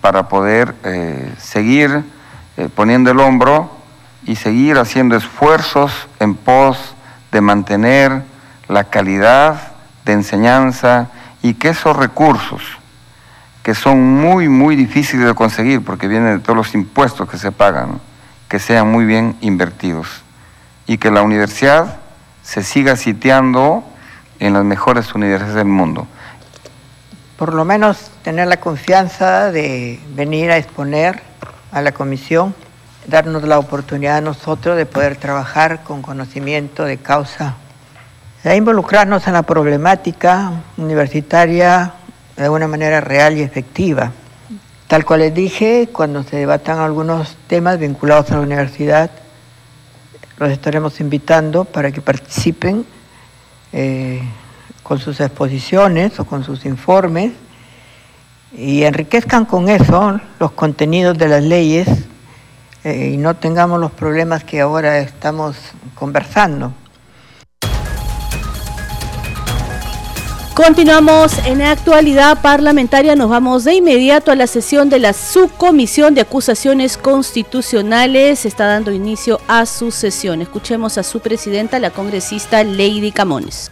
para 0.00 0.26
poder 0.30 0.74
eh, 0.84 1.34
seguir 1.36 2.02
eh, 2.60 2.68
poniendo 2.68 3.10
el 3.10 3.20
hombro 3.20 3.70
y 4.26 4.36
seguir 4.36 4.76
haciendo 4.76 5.16
esfuerzos 5.16 6.08
en 6.18 6.34
pos 6.34 6.94
de 7.32 7.40
mantener 7.40 8.22
la 8.68 8.84
calidad 8.84 9.72
de 10.04 10.12
enseñanza 10.12 11.08
y 11.40 11.54
que 11.54 11.70
esos 11.70 11.96
recursos, 11.96 12.60
que 13.62 13.74
son 13.74 14.20
muy, 14.20 14.50
muy 14.50 14.76
difíciles 14.76 15.24
de 15.24 15.34
conseguir 15.34 15.82
porque 15.82 16.06
vienen 16.06 16.36
de 16.36 16.44
todos 16.44 16.54
los 16.54 16.74
impuestos 16.74 17.30
que 17.30 17.38
se 17.38 17.50
pagan, 17.50 17.98
que 18.46 18.58
sean 18.58 18.92
muy 18.92 19.06
bien 19.06 19.38
invertidos 19.40 20.20
y 20.86 20.98
que 20.98 21.10
la 21.10 21.22
universidad 21.22 21.96
se 22.42 22.62
siga 22.62 22.96
sitiando 22.96 23.84
en 24.38 24.52
las 24.52 24.64
mejores 24.64 25.14
universidades 25.14 25.54
del 25.54 25.64
mundo. 25.64 26.06
Por 27.38 27.54
lo 27.54 27.64
menos 27.64 28.10
tener 28.22 28.48
la 28.48 28.58
confianza 28.58 29.50
de 29.50 29.98
venir 30.14 30.50
a 30.50 30.58
exponer 30.58 31.29
a 31.72 31.82
la 31.82 31.92
comisión, 31.92 32.54
darnos 33.06 33.42
la 33.44 33.58
oportunidad 33.58 34.18
a 34.18 34.20
nosotros 34.20 34.76
de 34.76 34.86
poder 34.86 35.16
trabajar 35.16 35.82
con 35.82 36.02
conocimiento 36.02 36.84
de 36.84 36.98
causa, 36.98 37.56
de 38.42 38.56
involucrarnos 38.56 39.26
en 39.26 39.34
la 39.34 39.42
problemática 39.42 40.52
universitaria 40.76 41.94
de 42.36 42.48
una 42.48 42.66
manera 42.66 43.00
real 43.00 43.36
y 43.36 43.42
efectiva. 43.42 44.12
Tal 44.86 45.04
cual 45.04 45.20
les 45.20 45.34
dije, 45.34 45.88
cuando 45.92 46.22
se 46.22 46.36
debatan 46.36 46.78
algunos 46.78 47.36
temas 47.46 47.78
vinculados 47.78 48.30
a 48.30 48.36
la 48.36 48.40
universidad, 48.40 49.10
los 50.38 50.50
estaremos 50.50 51.00
invitando 51.00 51.64
para 51.64 51.92
que 51.92 52.00
participen 52.00 52.84
eh, 53.72 54.22
con 54.82 54.98
sus 54.98 55.20
exposiciones 55.20 56.18
o 56.18 56.24
con 56.24 56.42
sus 56.42 56.64
informes 56.64 57.32
y 58.52 58.82
enriquezcan 58.82 59.44
con 59.44 59.68
eso 59.68 60.20
los 60.38 60.52
contenidos 60.52 61.16
de 61.16 61.28
las 61.28 61.42
leyes 61.42 61.88
eh, 62.84 63.12
y 63.14 63.16
no 63.16 63.36
tengamos 63.36 63.78
los 63.78 63.92
problemas 63.92 64.44
que 64.44 64.60
ahora 64.60 64.98
estamos 64.98 65.56
conversando. 65.94 66.72
Continuamos 70.54 71.38
en 71.46 71.62
actualidad 71.62 72.42
parlamentaria. 72.42 73.16
Nos 73.16 73.30
vamos 73.30 73.64
de 73.64 73.76
inmediato 73.76 74.30
a 74.30 74.34
la 74.34 74.46
sesión 74.46 74.90
de 74.90 74.98
la 74.98 75.14
Subcomisión 75.14 76.14
de 76.14 76.20
Acusaciones 76.20 76.98
Constitucionales. 76.98 78.44
Está 78.44 78.66
dando 78.66 78.92
inicio 78.92 79.40
a 79.48 79.64
su 79.64 79.90
sesión. 79.90 80.42
Escuchemos 80.42 80.98
a 80.98 81.02
su 81.02 81.20
presidenta, 81.20 81.78
la 81.78 81.90
congresista 81.90 82.62
Lady 82.62 83.10
Camones. 83.10 83.70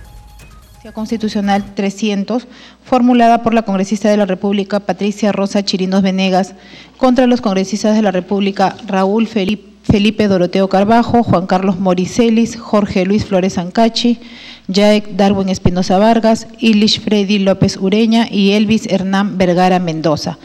Constitucional 0.94 1.74
300, 1.74 2.46
formulada 2.84 3.42
por 3.42 3.52
la 3.52 3.62
congresista 3.62 4.10
de 4.10 4.16
la 4.16 4.26
República 4.26 4.78
Patricia 4.80 5.32
Rosa 5.32 5.64
Chirinos 5.64 6.02
Venegas, 6.02 6.54
contra 6.96 7.26
los 7.26 7.40
congresistas 7.40 7.96
de 7.96 8.02
la 8.02 8.12
República 8.12 8.76
Raúl 8.86 9.26
Felipe, 9.26 10.28
Doroteo 10.28 10.68
Carbajo, 10.68 11.24
Juan 11.24 11.46
Carlos 11.46 11.80
Moricelis, 11.80 12.56
Jorge 12.56 13.04
Luis 13.04 13.24
Flores 13.24 13.58
Ancachi, 13.58 14.20
Jaek 14.68 15.16
Darwin 15.16 15.48
Espinosa 15.48 15.98
Vargas, 15.98 16.46
Ilish 16.58 17.00
Freddy 17.00 17.40
López 17.40 17.76
Ureña 17.76 18.28
y 18.30 18.52
Elvis 18.52 18.86
Hernán 18.86 19.36
Vergara 19.36 19.80
Mendoza, 19.80 20.38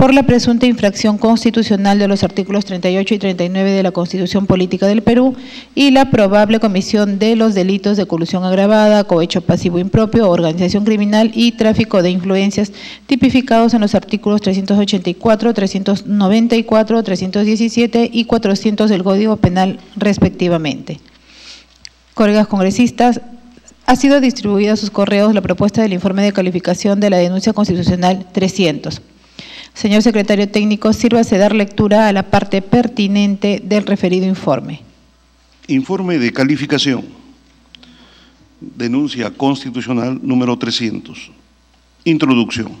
por 0.00 0.14
la 0.14 0.22
presunta 0.22 0.64
infracción 0.64 1.18
constitucional 1.18 1.98
de 1.98 2.08
los 2.08 2.24
artículos 2.24 2.64
38 2.64 3.16
y 3.16 3.18
39 3.18 3.70
de 3.70 3.82
la 3.82 3.90
Constitución 3.90 4.46
Política 4.46 4.86
del 4.86 5.02
Perú 5.02 5.36
y 5.74 5.90
la 5.90 6.10
probable 6.10 6.58
comisión 6.58 7.18
de 7.18 7.36
los 7.36 7.52
delitos 7.52 7.98
de 7.98 8.06
colusión 8.06 8.42
agravada, 8.42 9.04
cohecho 9.04 9.42
pasivo 9.42 9.78
impropio, 9.78 10.30
organización 10.30 10.86
criminal 10.86 11.32
y 11.34 11.52
tráfico 11.52 12.02
de 12.02 12.08
influencias 12.08 12.72
tipificados 13.06 13.74
en 13.74 13.82
los 13.82 13.94
artículos 13.94 14.40
384, 14.40 15.52
394, 15.52 17.02
317 17.02 18.10
y 18.10 18.24
400 18.24 18.88
del 18.88 19.04
Código 19.04 19.36
Penal 19.36 19.80
respectivamente. 19.96 20.98
Colegas 22.14 22.46
congresistas, 22.46 23.20
ha 23.84 23.96
sido 23.96 24.22
distribuida 24.22 24.72
a 24.72 24.76
sus 24.76 24.90
correos 24.90 25.34
la 25.34 25.42
propuesta 25.42 25.82
del 25.82 25.92
informe 25.92 26.22
de 26.22 26.32
calificación 26.32 27.00
de 27.00 27.10
la 27.10 27.18
denuncia 27.18 27.52
constitucional 27.52 28.24
300. 28.32 29.02
Señor 29.74 30.02
secretario 30.02 30.48
técnico, 30.48 30.92
sírvase 30.92 31.38
dar 31.38 31.54
lectura 31.54 32.08
a 32.08 32.12
la 32.12 32.24
parte 32.24 32.60
pertinente 32.60 33.62
del 33.64 33.86
referido 33.86 34.26
informe. 34.26 34.82
Informe 35.68 36.18
de 36.18 36.32
calificación. 36.32 37.04
Denuncia 38.60 39.30
constitucional 39.30 40.20
número 40.22 40.58
300. 40.58 41.30
Introducción. 42.04 42.72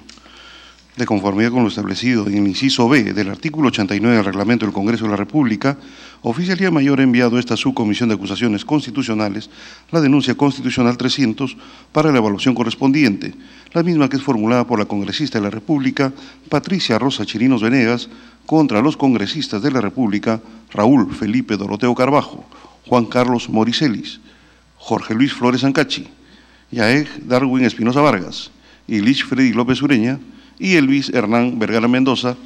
De 0.96 1.06
conformidad 1.06 1.52
con 1.52 1.62
lo 1.62 1.68
establecido 1.68 2.26
en 2.26 2.34
el 2.34 2.48
inciso 2.48 2.88
B 2.88 3.12
del 3.14 3.30
artículo 3.30 3.68
89 3.68 4.16
del 4.16 4.24
Reglamento 4.24 4.66
del 4.66 4.74
Congreso 4.74 5.04
de 5.04 5.10
la 5.10 5.16
República, 5.16 5.78
Oficialía 6.22 6.70
Mayor 6.70 7.00
ha 7.00 7.04
enviado 7.04 7.36
a 7.36 7.40
esta 7.40 7.56
subcomisión 7.56 8.08
de 8.08 8.16
acusaciones 8.16 8.64
constitucionales 8.64 9.48
la 9.92 10.00
denuncia 10.00 10.34
constitucional 10.34 10.98
300 10.98 11.56
para 11.92 12.10
la 12.10 12.18
evaluación 12.18 12.54
correspondiente, 12.54 13.34
la 13.72 13.82
misma 13.84 14.08
que 14.08 14.16
es 14.16 14.22
formulada 14.22 14.66
por 14.66 14.78
la 14.80 14.84
congresista 14.84 15.38
de 15.38 15.44
la 15.44 15.50
República, 15.50 16.12
Patricia 16.48 16.98
Rosa 16.98 17.24
Chirinos 17.24 17.62
Venegas, 17.62 18.10
contra 18.44 18.82
los 18.82 18.96
congresistas 18.96 19.62
de 19.62 19.70
la 19.70 19.80
República, 19.80 20.40
Raúl 20.72 21.14
Felipe 21.14 21.56
Doroteo 21.56 21.94
Carbajo, 21.94 22.44
Juan 22.86 23.06
Carlos 23.06 23.48
Moricelis, 23.48 24.20
Jorge 24.76 25.14
Luis 25.14 25.32
Flores 25.32 25.62
Ancachi, 25.62 26.08
Yaeg 26.72 27.28
Darwin 27.28 27.64
Espinosa 27.64 28.00
Vargas, 28.00 28.50
Ilich 28.88 29.24
Freddy 29.24 29.52
López 29.52 29.80
Ureña 29.82 30.18
y 30.60 30.76
Elvis 30.76 31.08
Hernán 31.08 31.58
Vergara 31.58 31.88
Mendoza, 31.88 32.36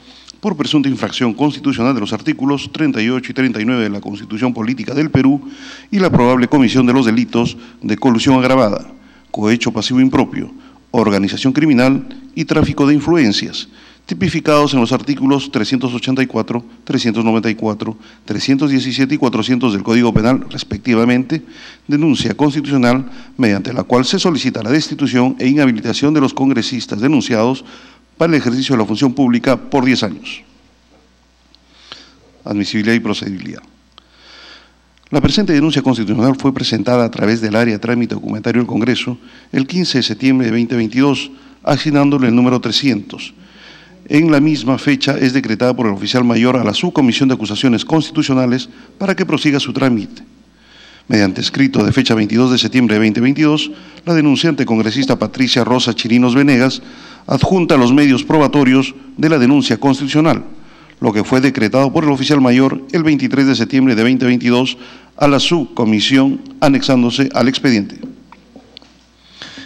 por 0.40 0.56
presunta 0.56 0.88
infracción 0.88 1.34
constitucional 1.34 1.94
de 1.94 2.00
los 2.00 2.12
artículos 2.12 2.70
38 2.70 3.30
y 3.30 3.34
39 3.34 3.82
de 3.82 3.90
la 3.90 4.00
Constitución 4.00 4.54
Política 4.54 4.94
del 4.94 5.10
Perú 5.10 5.50
y 5.90 5.98
la 5.98 6.10
probable 6.10 6.48
comisión 6.48 6.86
de 6.86 6.92
los 6.92 7.06
delitos 7.06 7.56
de 7.82 7.96
colusión 7.96 8.36
agravada, 8.36 8.86
cohecho 9.30 9.72
pasivo 9.72 10.00
impropio, 10.00 10.52
organización 10.90 11.52
criminal 11.52 12.06
y 12.34 12.44
tráfico 12.44 12.86
de 12.86 12.94
influencias, 12.94 13.68
tipificados 14.06 14.74
en 14.74 14.80
los 14.80 14.92
artículos 14.92 15.50
384, 15.50 16.62
394, 16.84 17.96
317 18.26 19.14
y 19.14 19.18
400 19.18 19.72
del 19.72 19.82
Código 19.82 20.12
Penal, 20.12 20.44
respectivamente, 20.50 21.42
denuncia 21.88 22.34
constitucional 22.34 23.10
mediante 23.38 23.72
la 23.72 23.84
cual 23.84 24.04
se 24.04 24.18
solicita 24.18 24.62
la 24.62 24.70
destitución 24.70 25.36
e 25.38 25.48
inhabilitación 25.48 26.12
de 26.12 26.20
los 26.20 26.34
congresistas 26.34 27.00
denunciados 27.00 27.64
para 28.16 28.32
el 28.32 28.38
ejercicio 28.38 28.74
de 28.74 28.82
la 28.82 28.86
función 28.86 29.12
pública 29.12 29.56
por 29.56 29.84
10 29.84 30.02
años. 30.02 30.42
Admisibilidad 32.44 32.94
y 32.94 33.00
procedibilidad. 33.00 33.62
La 35.10 35.20
presente 35.20 35.52
denuncia 35.52 35.82
constitucional 35.82 36.34
fue 36.36 36.52
presentada 36.52 37.04
a 37.04 37.10
través 37.10 37.40
del 37.40 37.56
área 37.56 37.78
trámite 37.78 38.14
documentario 38.14 38.60
del 38.60 38.66
Congreso 38.66 39.18
el 39.52 39.66
15 39.66 39.98
de 39.98 40.02
septiembre 40.02 40.46
de 40.46 40.52
2022, 40.52 41.30
asignándole 41.62 42.28
el 42.28 42.34
número 42.34 42.60
300. 42.60 43.34
En 44.08 44.30
la 44.30 44.40
misma 44.40 44.76
fecha 44.76 45.16
es 45.16 45.32
decretada 45.32 45.74
por 45.74 45.86
el 45.86 45.92
oficial 45.92 46.24
mayor 46.24 46.56
a 46.56 46.64
la 46.64 46.74
Subcomisión 46.74 47.28
de 47.28 47.36
Acusaciones 47.36 47.84
Constitucionales 47.84 48.68
para 48.98 49.14
que 49.14 49.24
prosiga 49.24 49.60
su 49.60 49.72
trámite. 49.72 50.33
Mediante 51.06 51.42
escrito 51.42 51.84
de 51.84 51.92
fecha 51.92 52.14
22 52.14 52.52
de 52.52 52.58
septiembre 52.58 52.94
de 52.94 53.00
2022, 53.00 53.70
la 54.06 54.14
denunciante 54.14 54.64
congresista 54.64 55.18
Patricia 55.18 55.62
Rosa 55.62 55.94
Chirinos 55.94 56.34
Venegas 56.34 56.80
adjunta 57.26 57.76
los 57.76 57.92
medios 57.92 58.24
probatorios 58.24 58.94
de 59.18 59.28
la 59.28 59.38
denuncia 59.38 59.76
constitucional, 59.76 60.44
lo 61.00 61.12
que 61.12 61.22
fue 61.22 61.42
decretado 61.42 61.92
por 61.92 62.04
el 62.04 62.10
oficial 62.10 62.40
mayor 62.40 62.80
el 62.92 63.02
23 63.02 63.46
de 63.46 63.54
septiembre 63.54 63.94
de 63.94 64.02
2022 64.02 64.78
a 65.18 65.28
la 65.28 65.40
subcomisión 65.40 66.40
anexándose 66.60 67.28
al 67.34 67.48
expediente. 67.48 67.98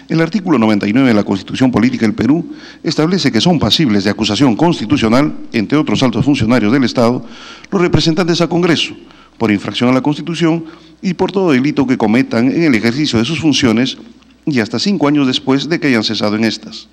El 0.08 0.20
artículo 0.20 0.58
99 0.58 1.06
de 1.06 1.14
la 1.14 1.22
Constitución 1.22 1.70
Política 1.70 2.04
del 2.04 2.14
Perú 2.14 2.52
establece 2.82 3.30
que 3.30 3.40
son 3.40 3.60
pasibles 3.60 4.02
de 4.02 4.10
acusación 4.10 4.56
constitucional, 4.56 5.32
entre 5.52 5.78
otros 5.78 6.02
altos 6.02 6.24
funcionarios 6.24 6.72
del 6.72 6.82
Estado, 6.82 7.24
los 7.70 7.80
representantes 7.80 8.40
a 8.40 8.48
Congreso, 8.48 8.96
por 9.36 9.52
infracción 9.52 9.90
a 9.90 9.92
la 9.92 10.00
Constitución 10.00 10.64
y 11.02 11.14
por 11.14 11.32
todo 11.32 11.52
delito 11.52 11.86
que 11.86 11.96
cometan 11.96 12.50
en 12.50 12.64
el 12.64 12.74
ejercicio 12.74 13.18
de 13.18 13.24
sus 13.24 13.40
funciones 13.40 13.98
y 14.46 14.60
hasta 14.60 14.78
cinco 14.78 15.08
años 15.08 15.26
después 15.26 15.68
de 15.68 15.78
que 15.78 15.88
hayan 15.88 16.04
cesado 16.04 16.36
en 16.36 16.44
estas. 16.44 16.88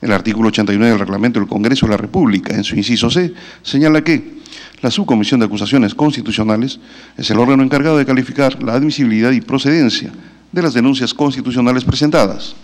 El 0.00 0.12
artículo 0.12 0.48
89 0.48 0.90
del 0.90 1.00
reglamento 1.00 1.40
del 1.40 1.48
Congreso 1.48 1.86
de 1.86 1.90
la 1.90 1.96
República, 1.96 2.54
en 2.54 2.64
su 2.64 2.76
inciso 2.76 3.10
C, 3.10 3.32
señala 3.62 4.04
que 4.04 4.36
la 4.82 4.90
Subcomisión 4.90 5.40
de 5.40 5.46
Acusaciones 5.46 5.94
Constitucionales 5.94 6.78
es 7.16 7.30
el 7.30 7.38
órgano 7.38 7.62
encargado 7.62 7.96
de 7.96 8.04
calificar 8.04 8.62
la 8.62 8.74
admisibilidad 8.74 9.32
y 9.32 9.40
procedencia 9.40 10.12
de 10.52 10.62
las 10.62 10.74
denuncias 10.74 11.14
constitucionales 11.14 11.84
presentadas. 11.84 12.54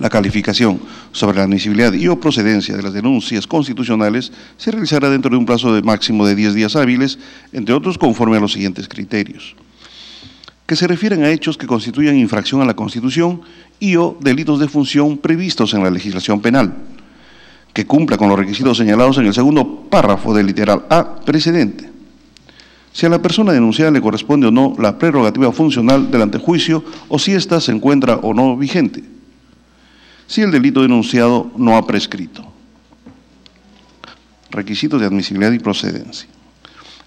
La 0.00 0.08
calificación 0.08 0.80
sobre 1.12 1.36
la 1.36 1.44
admisibilidad 1.44 1.92
y 1.92 2.08
o 2.08 2.18
procedencia 2.18 2.74
de 2.74 2.82
las 2.82 2.94
denuncias 2.94 3.46
constitucionales 3.46 4.32
se 4.56 4.70
realizará 4.70 5.10
dentro 5.10 5.30
de 5.30 5.36
un 5.36 5.44
plazo 5.44 5.74
de 5.74 5.82
máximo 5.82 6.26
de 6.26 6.34
10 6.34 6.54
días 6.54 6.74
hábiles, 6.74 7.18
entre 7.52 7.74
otros 7.74 7.98
conforme 7.98 8.38
a 8.38 8.40
los 8.40 8.52
siguientes 8.52 8.88
criterios. 8.88 9.54
Que 10.64 10.74
se 10.74 10.86
refieren 10.86 11.22
a 11.22 11.28
hechos 11.28 11.58
que 11.58 11.66
constituyan 11.66 12.16
infracción 12.16 12.62
a 12.62 12.64
la 12.64 12.74
Constitución 12.74 13.42
y 13.78 13.96
o 13.96 14.16
delitos 14.22 14.58
de 14.58 14.68
función 14.68 15.18
previstos 15.18 15.74
en 15.74 15.84
la 15.84 15.90
legislación 15.90 16.40
penal, 16.40 16.72
que 17.74 17.84
cumpla 17.84 18.16
con 18.16 18.30
los 18.30 18.38
requisitos 18.38 18.78
señalados 18.78 19.18
en 19.18 19.26
el 19.26 19.34
segundo 19.34 19.82
párrafo 19.90 20.32
del 20.32 20.46
literal 20.46 20.86
A 20.88 21.20
precedente. 21.20 21.90
Si 22.90 23.04
a 23.04 23.10
la 23.10 23.20
persona 23.20 23.52
denunciada 23.52 23.90
le 23.90 24.00
corresponde 24.00 24.46
o 24.46 24.50
no 24.50 24.74
la 24.78 24.96
prerrogativa 24.96 25.52
funcional 25.52 26.10
del 26.10 26.22
antejuicio 26.22 26.82
o 27.08 27.18
si 27.18 27.32
ésta 27.32 27.60
se 27.60 27.72
encuentra 27.72 28.16
o 28.16 28.32
no 28.32 28.56
vigente. 28.56 29.19
Si 30.30 30.42
el 30.42 30.52
delito 30.52 30.82
denunciado 30.82 31.50
no 31.56 31.76
ha 31.76 31.84
prescrito. 31.84 32.46
Requisitos 34.52 35.00
de 35.00 35.06
admisibilidad 35.08 35.50
y 35.50 35.58
procedencia. 35.58 36.28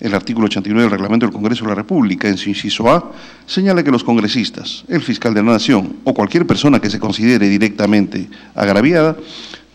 El 0.01 0.13
artículo 0.13 0.47
89 0.47 0.81
del 0.81 0.91
reglamento 0.91 1.25
del 1.25 1.33
Congreso 1.33 1.63
de 1.63 1.69
la 1.69 1.75
República, 1.75 2.27
en 2.27 2.37
su 2.37 2.49
inciso 2.49 2.91
A, 2.91 3.13
señala 3.45 3.81
que 3.81 3.91
los 3.91 4.03
congresistas, 4.03 4.83
el 4.89 5.01
fiscal 5.01 5.33
de 5.33 5.41
la 5.41 5.53
Nación 5.53 5.95
o 6.03 6.13
cualquier 6.13 6.45
persona 6.45 6.81
que 6.81 6.89
se 6.89 6.99
considere 6.99 7.47
directamente 7.47 8.27
agraviada 8.55 9.15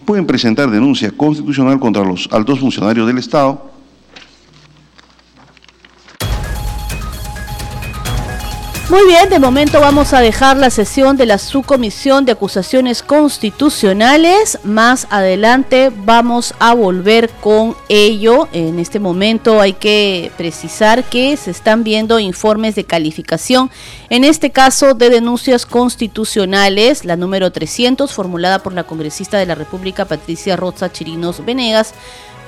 pueden 0.05 0.27
presentar 0.27 0.71
denuncia 0.71 1.11
constitucional 1.13 1.81
contra 1.81 2.05
los 2.05 2.29
altos 2.31 2.61
funcionarios 2.61 3.07
del 3.07 3.17
Estado 3.17 3.78
Muy 8.91 9.05
bien, 9.07 9.29
de 9.29 9.39
momento 9.39 9.81
vamos 9.81 10.15
a 10.15 10.21
dejar 10.21 10.57
la 10.57 10.71
sesión 10.71 11.19
de 11.19 11.27
la 11.27 11.37
subcomisión 11.37 12.25
de 12.25 12.33
acusaciones 12.33 13.03
constitucionales. 13.03 14.61
Más 14.65 15.07
adelante 15.11 15.93
vamos 15.95 16.55
a 16.59 16.73
volver 16.73 17.29
con 17.29 17.77
ello. 17.91 18.49
En 18.55 18.79
este 18.79 18.99
momento 18.99 19.61
hay 19.61 19.75
que 19.75 20.33
precisar 20.39 21.05
que 21.05 21.37
se 21.37 21.51
están 21.51 21.85
viendo 21.85 22.19
informes 22.19 22.77
de 22.77 22.85
calificación, 22.85 23.71
en 24.09 24.25
este 24.25 24.53
caso 24.53 24.95
de 24.95 25.11
denuncias 25.11 25.67
constitucionales, 25.67 27.05
la 27.05 27.17
número 27.17 27.53
300 27.53 28.11
formulada 28.11 28.61
por 28.61 28.73
la 28.73 28.85
congresista 28.85 29.37
de 29.37 29.45
la 29.45 29.55
República 29.55 30.07
Patricia 30.07 30.57
Roza 30.57 30.91
Chirinos 30.91 31.45
Venegas 31.45 31.93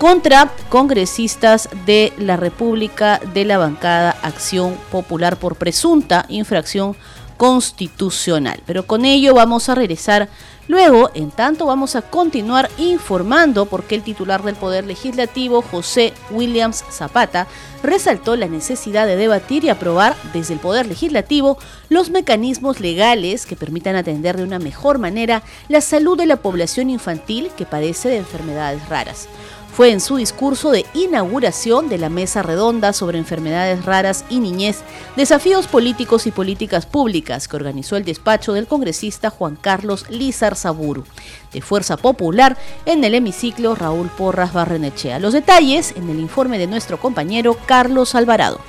contra 0.00 0.50
congresistas 0.71 1.69
de 1.85 2.14
la 2.16 2.38
República 2.38 3.21
de 3.35 3.45
la 3.45 3.59
bancada 3.59 4.16
Acción 4.23 4.75
Popular 4.90 5.37
por 5.37 5.57
presunta 5.57 6.25
infracción 6.30 6.97
constitucional. 7.37 8.62
Pero 8.64 8.87
con 8.87 9.04
ello 9.04 9.35
vamos 9.35 9.69
a 9.69 9.75
regresar 9.75 10.30
luego, 10.69 11.11
en 11.12 11.30
tanto 11.30 11.66
vamos 11.66 11.97
a 11.97 12.02
continuar 12.02 12.71
informando 12.78 13.67
porque 13.67 13.95
el 13.95 14.02
titular 14.02 14.43
del 14.43 14.54
Poder 14.54 14.86
Legislativo, 14.86 15.60
José 15.60 16.15
Williams 16.30 16.82
Zapata, 16.91 17.47
resaltó 17.82 18.36
la 18.36 18.47
necesidad 18.47 19.06
de 19.06 19.17
debatir 19.17 19.65
y 19.65 19.69
aprobar 19.69 20.17
desde 20.32 20.54
el 20.54 20.60
Poder 20.60 20.86
Legislativo 20.86 21.58
los 21.91 22.08
mecanismos 22.08 22.80
legales 22.80 23.45
que 23.45 23.54
permitan 23.54 23.97
atender 23.97 24.39
de 24.39 24.45
una 24.45 24.58
mejor 24.58 24.99
manera 24.99 25.43
la 25.69 25.82
salud 25.82 26.17
de 26.17 26.25
la 26.25 26.36
población 26.36 26.89
infantil 26.89 27.50
que 27.54 27.67
padece 27.67 28.08
de 28.08 28.17
enfermedades 28.17 28.89
raras 28.89 29.28
fue 29.73 29.91
en 29.91 30.00
su 30.00 30.17
discurso 30.17 30.71
de 30.71 30.85
inauguración 30.95 31.89
de 31.89 31.99
la 31.99 32.09
Mesa 32.09 32.43
Redonda 32.43 32.93
sobre 32.93 33.19
Enfermedades 33.19 33.85
Raras 33.85 34.25
y 34.28 34.41
Niñez, 34.41 34.80
Desafíos 35.17 35.67
Políticos 35.67 36.26
y 36.26 36.30
Políticas 36.30 36.87
Públicas, 36.87 37.49
que 37.49 37.56
organizó 37.56 37.97
el 37.97 38.04
despacho 38.04 38.52
del 38.52 38.67
congresista 38.67 39.30
Juan 39.30 39.56
Carlos 39.56 40.06
Lizar 40.09 40.56
Saburu, 40.56 41.04
de 41.52 41.61
Fuerza 41.63 41.97
Popular, 41.97 42.56
en 42.87 43.04
el 43.04 43.15
hemiciclo 43.15 43.75
Raúl 43.75 44.09
Porras 44.09 44.52
Barrenechea. 44.52 45.19
Los 45.19 45.33
detalles 45.33 45.95
en 45.97 46.11
el 46.11 46.21
informe 46.21 46.59
de 46.59 46.67
nuestro 46.67 46.99
compañero 46.99 47.56
Carlos 47.67 48.15
Alvarado. 48.15 48.61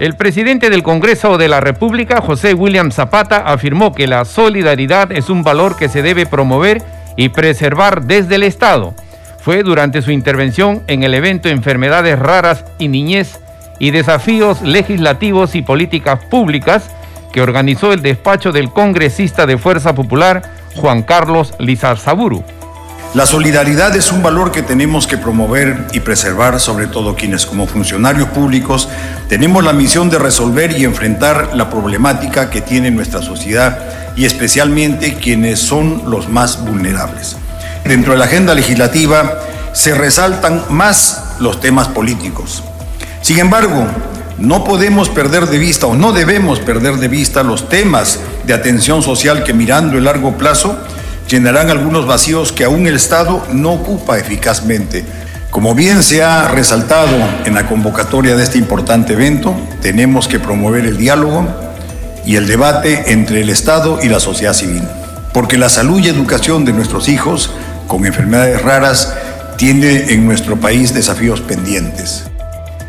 El 0.00 0.14
presidente 0.14 0.70
del 0.70 0.84
Congreso 0.84 1.38
de 1.38 1.48
la 1.48 1.60
República, 1.60 2.20
José 2.20 2.54
William 2.54 2.92
Zapata, 2.92 3.38
afirmó 3.38 3.92
que 3.92 4.06
la 4.06 4.24
solidaridad 4.24 5.10
es 5.10 5.28
un 5.28 5.42
valor 5.42 5.76
que 5.76 5.88
se 5.88 6.02
debe 6.02 6.24
promover 6.24 6.82
y 7.16 7.30
preservar 7.30 8.02
desde 8.02 8.36
el 8.36 8.44
Estado. 8.44 8.94
Fue 9.40 9.64
durante 9.64 10.00
su 10.00 10.12
intervención 10.12 10.84
en 10.86 11.02
el 11.02 11.14
evento 11.14 11.48
Enfermedades 11.48 12.16
Raras 12.16 12.64
y 12.78 12.86
Niñez 12.86 13.40
y 13.80 13.90
Desafíos 13.90 14.62
Legislativos 14.62 15.56
y 15.56 15.62
Políticas 15.62 16.24
Públicas 16.26 16.90
que 17.32 17.40
organizó 17.40 17.92
el 17.92 18.00
despacho 18.00 18.52
del 18.52 18.70
congresista 18.70 19.46
de 19.46 19.58
Fuerza 19.58 19.96
Popular, 19.96 20.42
Juan 20.76 21.02
Carlos 21.02 21.54
Lizarzaburu. 21.58 22.44
La 23.14 23.24
solidaridad 23.24 23.96
es 23.96 24.12
un 24.12 24.22
valor 24.22 24.52
que 24.52 24.62
tenemos 24.62 25.06
que 25.06 25.16
promover 25.16 25.86
y 25.92 26.00
preservar, 26.00 26.60
sobre 26.60 26.88
todo 26.88 27.16
quienes 27.16 27.46
como 27.46 27.66
funcionarios 27.66 28.28
públicos 28.28 28.86
tenemos 29.30 29.64
la 29.64 29.72
misión 29.72 30.10
de 30.10 30.18
resolver 30.18 30.78
y 30.78 30.84
enfrentar 30.84 31.52
la 31.54 31.70
problemática 31.70 32.50
que 32.50 32.60
tiene 32.60 32.90
nuestra 32.90 33.22
sociedad 33.22 33.78
y 34.14 34.26
especialmente 34.26 35.14
quienes 35.14 35.58
son 35.58 36.02
los 36.10 36.28
más 36.28 36.62
vulnerables. 36.62 37.36
Dentro 37.82 38.12
de 38.12 38.18
la 38.18 38.26
agenda 38.26 38.54
legislativa 38.54 39.38
se 39.72 39.94
resaltan 39.94 40.64
más 40.68 41.36
los 41.40 41.60
temas 41.60 41.88
políticos. 41.88 42.62
Sin 43.22 43.38
embargo, 43.38 43.86
no 44.36 44.64
podemos 44.64 45.08
perder 45.08 45.46
de 45.46 45.56
vista 45.56 45.86
o 45.86 45.96
no 45.96 46.12
debemos 46.12 46.60
perder 46.60 46.96
de 46.96 47.08
vista 47.08 47.42
los 47.42 47.70
temas 47.70 48.20
de 48.44 48.52
atención 48.52 49.02
social 49.02 49.44
que 49.44 49.54
mirando 49.54 49.96
el 49.96 50.04
largo 50.04 50.36
plazo 50.36 50.76
llenarán 51.28 51.70
algunos 51.70 52.06
vacíos 52.06 52.52
que 52.52 52.64
aún 52.64 52.86
el 52.86 52.96
Estado 52.96 53.46
no 53.52 53.72
ocupa 53.72 54.18
eficazmente. 54.18 55.04
Como 55.50 55.74
bien 55.74 56.02
se 56.02 56.22
ha 56.22 56.48
resaltado 56.48 57.16
en 57.44 57.54
la 57.54 57.66
convocatoria 57.66 58.34
de 58.34 58.42
este 58.42 58.58
importante 58.58 59.12
evento, 59.12 59.54
tenemos 59.80 60.28
que 60.28 60.40
promover 60.40 60.84
el 60.84 60.96
diálogo 60.96 61.46
y 62.24 62.36
el 62.36 62.46
debate 62.46 63.12
entre 63.12 63.42
el 63.42 63.50
Estado 63.50 63.98
y 64.02 64.08
la 64.08 64.20
sociedad 64.20 64.52
civil, 64.52 64.82
porque 65.32 65.58
la 65.58 65.68
salud 65.68 66.00
y 66.00 66.08
educación 66.08 66.64
de 66.64 66.72
nuestros 66.72 67.08
hijos 67.08 67.50
con 67.86 68.04
enfermedades 68.04 68.62
raras 68.62 69.14
tiene 69.56 70.12
en 70.12 70.26
nuestro 70.26 70.56
país 70.56 70.94
desafíos 70.94 71.40
pendientes. 71.40 72.24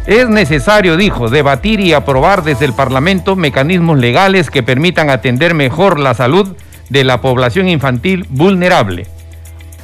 Es 0.06 0.28
necesario, 0.28 0.98
dijo, 0.98 1.30
debatir 1.30 1.80
y 1.80 1.94
aprobar 1.94 2.44
desde 2.44 2.66
el 2.66 2.74
Parlamento 2.74 3.36
mecanismos 3.36 3.98
legales 4.00 4.50
que 4.50 4.64
permitan 4.64 5.10
atender 5.10 5.54
mejor 5.54 6.00
la 6.00 6.14
salud 6.14 6.56
de 6.90 7.04
la 7.04 7.22
población 7.22 7.70
infantil 7.70 8.26
vulnerable. 8.30 9.08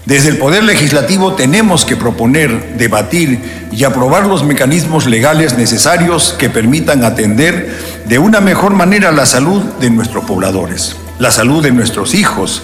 Desde 0.05 0.29
el 0.29 0.37
Poder 0.37 0.63
Legislativo 0.63 1.33
tenemos 1.33 1.83
que 1.83 1.95
proponer, 1.95 2.77
debatir 2.77 3.39
y 3.71 3.83
aprobar 3.85 4.27
los 4.27 4.43
mecanismos 4.43 5.07
legales 5.07 5.57
necesarios 5.57 6.35
que 6.37 6.49
permitan 6.49 7.03
atender 7.03 7.75
de 8.05 8.19
una 8.19 8.39
mejor 8.39 8.73
manera 8.73 9.11
la 9.11 9.25
salud 9.25 9.63
de 9.79 9.89
nuestros 9.89 10.25
pobladores. 10.25 10.95
La 11.17 11.31
salud 11.31 11.63
de 11.63 11.71
nuestros 11.71 12.13
hijos 12.13 12.61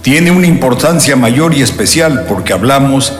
tiene 0.00 0.30
una 0.30 0.46
importancia 0.46 1.14
mayor 1.14 1.52
y 1.54 1.60
especial 1.60 2.24
porque 2.26 2.54
hablamos 2.54 3.12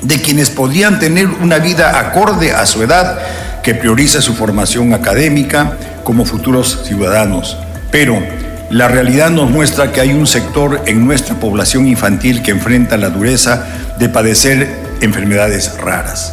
de 0.00 0.20
quienes 0.20 0.50
podrían 0.50 0.98
tener 0.98 1.28
una 1.28 1.58
vida 1.58 2.00
acorde 2.00 2.50
a 2.50 2.66
su 2.66 2.82
edad 2.82 3.20
que 3.62 3.76
prioriza 3.76 4.20
su 4.20 4.34
formación 4.34 4.92
académica 4.92 5.76
como 6.02 6.24
futuros 6.24 6.80
ciudadanos. 6.84 7.56
Pero 7.92 8.20
la 8.72 8.88
realidad 8.88 9.28
nos 9.28 9.50
muestra 9.50 9.92
que 9.92 10.00
hay 10.00 10.14
un 10.14 10.26
sector 10.26 10.80
en 10.86 11.04
nuestra 11.06 11.38
población 11.38 11.86
infantil 11.86 12.42
que 12.42 12.52
enfrenta 12.52 12.96
la 12.96 13.10
dureza 13.10 13.66
de 13.98 14.08
padecer 14.08 14.66
enfermedades 15.02 15.76
raras. 15.78 16.32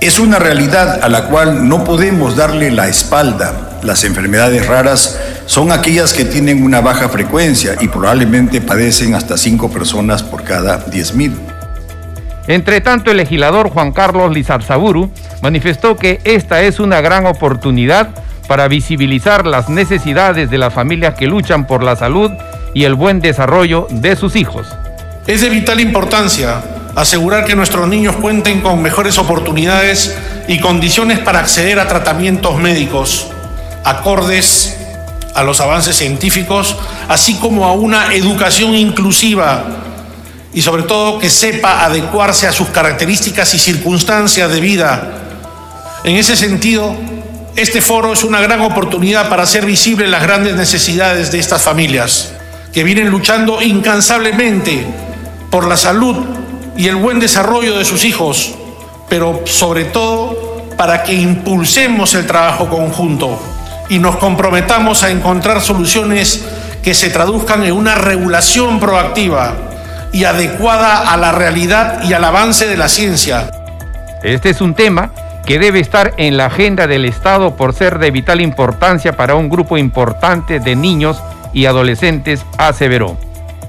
Es 0.00 0.18
una 0.18 0.40
realidad 0.40 0.98
a 1.00 1.08
la 1.08 1.26
cual 1.26 1.68
no 1.68 1.84
podemos 1.84 2.34
darle 2.34 2.72
la 2.72 2.88
espalda. 2.88 3.78
Las 3.84 4.02
enfermedades 4.02 4.66
raras 4.66 5.16
son 5.46 5.70
aquellas 5.70 6.12
que 6.12 6.24
tienen 6.24 6.64
una 6.64 6.80
baja 6.80 7.08
frecuencia 7.08 7.76
y 7.80 7.86
probablemente 7.86 8.60
padecen 8.60 9.14
hasta 9.14 9.36
cinco 9.36 9.70
personas 9.70 10.24
por 10.24 10.42
cada 10.42 10.84
10.000. 10.86 11.34
Entre 12.48 12.80
tanto, 12.80 13.12
el 13.12 13.18
legislador 13.18 13.70
Juan 13.70 13.92
Carlos 13.92 14.32
Lizarzaburu 14.34 15.12
manifestó 15.40 15.94
que 15.94 16.20
esta 16.24 16.62
es 16.62 16.80
una 16.80 17.00
gran 17.00 17.26
oportunidad 17.26 18.10
para 18.46 18.68
visibilizar 18.68 19.46
las 19.46 19.68
necesidades 19.68 20.50
de 20.50 20.58
las 20.58 20.72
familias 20.72 21.14
que 21.14 21.26
luchan 21.26 21.66
por 21.66 21.82
la 21.82 21.96
salud 21.96 22.30
y 22.74 22.84
el 22.84 22.94
buen 22.94 23.20
desarrollo 23.20 23.86
de 23.90 24.16
sus 24.16 24.36
hijos. 24.36 24.66
Es 25.26 25.40
de 25.40 25.48
vital 25.48 25.80
importancia 25.80 26.62
asegurar 26.94 27.44
que 27.44 27.56
nuestros 27.56 27.88
niños 27.88 28.16
cuenten 28.16 28.60
con 28.60 28.80
mejores 28.80 29.18
oportunidades 29.18 30.16
y 30.48 30.60
condiciones 30.60 31.18
para 31.18 31.40
acceder 31.40 31.78
a 31.78 31.88
tratamientos 31.88 32.56
médicos 32.58 33.28
acordes 33.86 34.76
a 35.34 35.44
los 35.44 35.60
avances 35.60 35.94
científicos, 35.94 36.76
así 37.08 37.34
como 37.34 37.64
a 37.66 37.72
una 37.72 38.14
educación 38.14 38.74
inclusiva 38.74 39.64
y 40.52 40.60
sobre 40.62 40.82
todo 40.82 41.18
que 41.18 41.30
sepa 41.30 41.84
adecuarse 41.84 42.48
a 42.48 42.52
sus 42.52 42.68
características 42.68 43.54
y 43.54 43.58
circunstancias 43.58 44.50
de 44.50 44.60
vida. 44.60 45.12
En 46.02 46.16
ese 46.16 46.34
sentido, 46.34 46.96
este 47.56 47.80
foro 47.80 48.12
es 48.12 48.22
una 48.22 48.40
gran 48.40 48.60
oportunidad 48.60 49.30
para 49.30 49.44
hacer 49.44 49.64
visibles 49.64 50.10
las 50.10 50.22
grandes 50.22 50.54
necesidades 50.54 51.32
de 51.32 51.38
estas 51.38 51.62
familias, 51.62 52.32
que 52.72 52.84
vienen 52.84 53.08
luchando 53.08 53.62
incansablemente 53.62 54.86
por 55.50 55.66
la 55.66 55.78
salud 55.78 56.16
y 56.76 56.88
el 56.88 56.96
buen 56.96 57.18
desarrollo 57.18 57.78
de 57.78 57.86
sus 57.86 58.04
hijos, 58.04 58.54
pero 59.08 59.40
sobre 59.46 59.84
todo 59.84 60.66
para 60.76 61.02
que 61.02 61.14
impulsemos 61.14 62.14
el 62.14 62.26
trabajo 62.26 62.68
conjunto 62.68 63.40
y 63.88 63.98
nos 63.98 64.16
comprometamos 64.16 65.02
a 65.02 65.10
encontrar 65.10 65.62
soluciones 65.62 66.44
que 66.82 66.92
se 66.92 67.08
traduzcan 67.08 67.64
en 67.64 67.72
una 67.72 67.94
regulación 67.94 68.78
proactiva 68.78 69.54
y 70.12 70.24
adecuada 70.24 71.10
a 71.10 71.16
la 71.16 71.32
realidad 71.32 72.02
y 72.04 72.12
al 72.12 72.24
avance 72.24 72.66
de 72.66 72.76
la 72.76 72.90
ciencia. 72.90 73.50
Este 74.22 74.50
es 74.50 74.60
un 74.60 74.74
tema 74.74 75.10
que 75.46 75.60
debe 75.60 75.78
estar 75.78 76.12
en 76.16 76.36
la 76.36 76.46
agenda 76.46 76.88
del 76.88 77.04
Estado 77.04 77.56
por 77.56 77.72
ser 77.72 78.00
de 78.00 78.10
vital 78.10 78.40
importancia 78.40 79.16
para 79.16 79.36
un 79.36 79.48
grupo 79.48 79.78
importante 79.78 80.58
de 80.58 80.74
niños 80.74 81.18
y 81.52 81.66
adolescentes, 81.66 82.44
aseveró. 82.58 83.16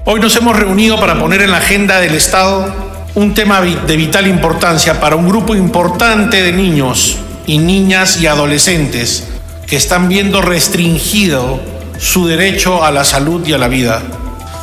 Hoy 0.04 0.20
nos 0.20 0.34
hemos 0.36 0.56
reunido 0.56 0.98
para 0.98 1.18
poner 1.18 1.40
en 1.40 1.52
la 1.52 1.58
agenda 1.58 2.00
del 2.00 2.14
Estado 2.14 2.74
un 3.14 3.32
tema 3.32 3.60
de 3.60 3.96
vital 3.96 4.26
importancia 4.26 5.00
para 5.00 5.16
un 5.16 5.28
grupo 5.28 5.54
importante 5.54 6.42
de 6.42 6.52
niños 6.52 7.18
y 7.46 7.58
niñas 7.58 8.20
y 8.20 8.26
adolescentes 8.26 9.28
que 9.66 9.76
están 9.76 10.08
viendo 10.08 10.42
restringido 10.42 11.60
su 11.98 12.26
derecho 12.26 12.84
a 12.84 12.90
la 12.90 13.04
salud 13.04 13.46
y 13.46 13.52
a 13.52 13.58
la 13.58 13.68
vida, 13.68 14.02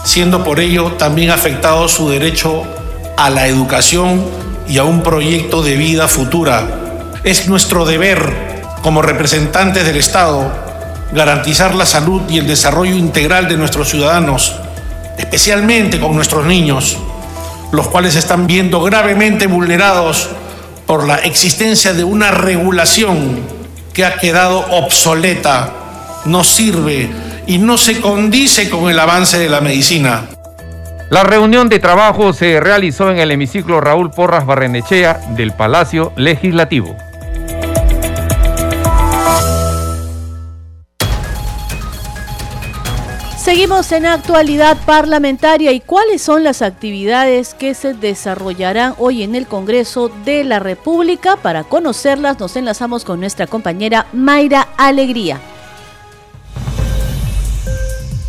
siendo 0.03 0.43
por 0.43 0.59
ello 0.59 0.93
también 0.93 1.31
afectado 1.31 1.87
su 1.87 2.09
derecho 2.09 2.63
a 3.17 3.29
la 3.29 3.47
educación 3.47 4.23
y 4.67 4.77
a 4.79 4.83
un 4.83 5.01
proyecto 5.01 5.63
de 5.63 5.77
vida 5.77 6.07
futura. 6.07 6.84
Es 7.25 7.47
nuestro 7.47 7.85
deber 7.85 8.61
como 8.83 9.01
representantes 9.01 9.83
del 9.83 9.97
Estado 9.97 10.51
garantizar 11.11 11.73
la 11.73 11.87
salud 11.87 12.21
y 12.29 12.37
el 12.37 12.45
desarrollo 12.45 12.93
integral 12.93 13.47
de 13.47 13.57
nuestros 13.57 13.89
ciudadanos, 13.89 14.55
especialmente 15.17 15.99
con 15.99 16.15
nuestros 16.15 16.45
niños, 16.45 16.99
los 17.71 17.87
cuales 17.87 18.15
están 18.15 18.45
viendo 18.45 18.79
gravemente 18.83 19.47
vulnerados 19.47 20.29
por 20.85 21.07
la 21.07 21.15
existencia 21.15 21.93
de 21.93 22.03
una 22.03 22.29
regulación 22.29 23.39
que 23.91 24.05
ha 24.05 24.17
quedado 24.17 24.59
obsoleta, 24.69 25.73
no 26.25 26.43
sirve 26.43 27.09
y 27.47 27.57
no 27.57 27.79
se 27.79 28.01
condice 28.01 28.69
con 28.69 28.87
el 28.87 28.99
avance 28.99 29.39
de 29.39 29.49
la 29.49 29.61
medicina. 29.61 30.25
La 31.09 31.23
reunión 31.23 31.69
de 31.69 31.79
trabajo 31.79 32.33
se 32.33 32.59
realizó 32.59 33.09
en 33.09 33.17
el 33.17 33.31
hemiciclo 33.31 33.81
Raúl 33.81 34.11
Porras 34.11 34.45
Barrenechea 34.45 35.21
del 35.29 35.53
Palacio 35.53 36.11
Legislativo. 36.15 36.95
Seguimos 43.45 43.91
en 43.91 44.07
actualidad 44.07 44.75
parlamentaria 44.87 45.71
y 45.71 45.79
cuáles 45.79 46.23
son 46.23 46.43
las 46.43 46.63
actividades 46.63 47.53
que 47.53 47.75
se 47.75 47.93
desarrollarán 47.93 48.95
hoy 48.97 49.21
en 49.21 49.35
el 49.35 49.45
Congreso 49.45 50.09
de 50.25 50.43
la 50.43 50.57
República. 50.57 51.35
Para 51.35 51.63
conocerlas 51.63 52.39
nos 52.39 52.55
enlazamos 52.55 53.05
con 53.05 53.19
nuestra 53.19 53.45
compañera 53.45 54.07
Mayra 54.13 54.67
Alegría. 54.77 55.39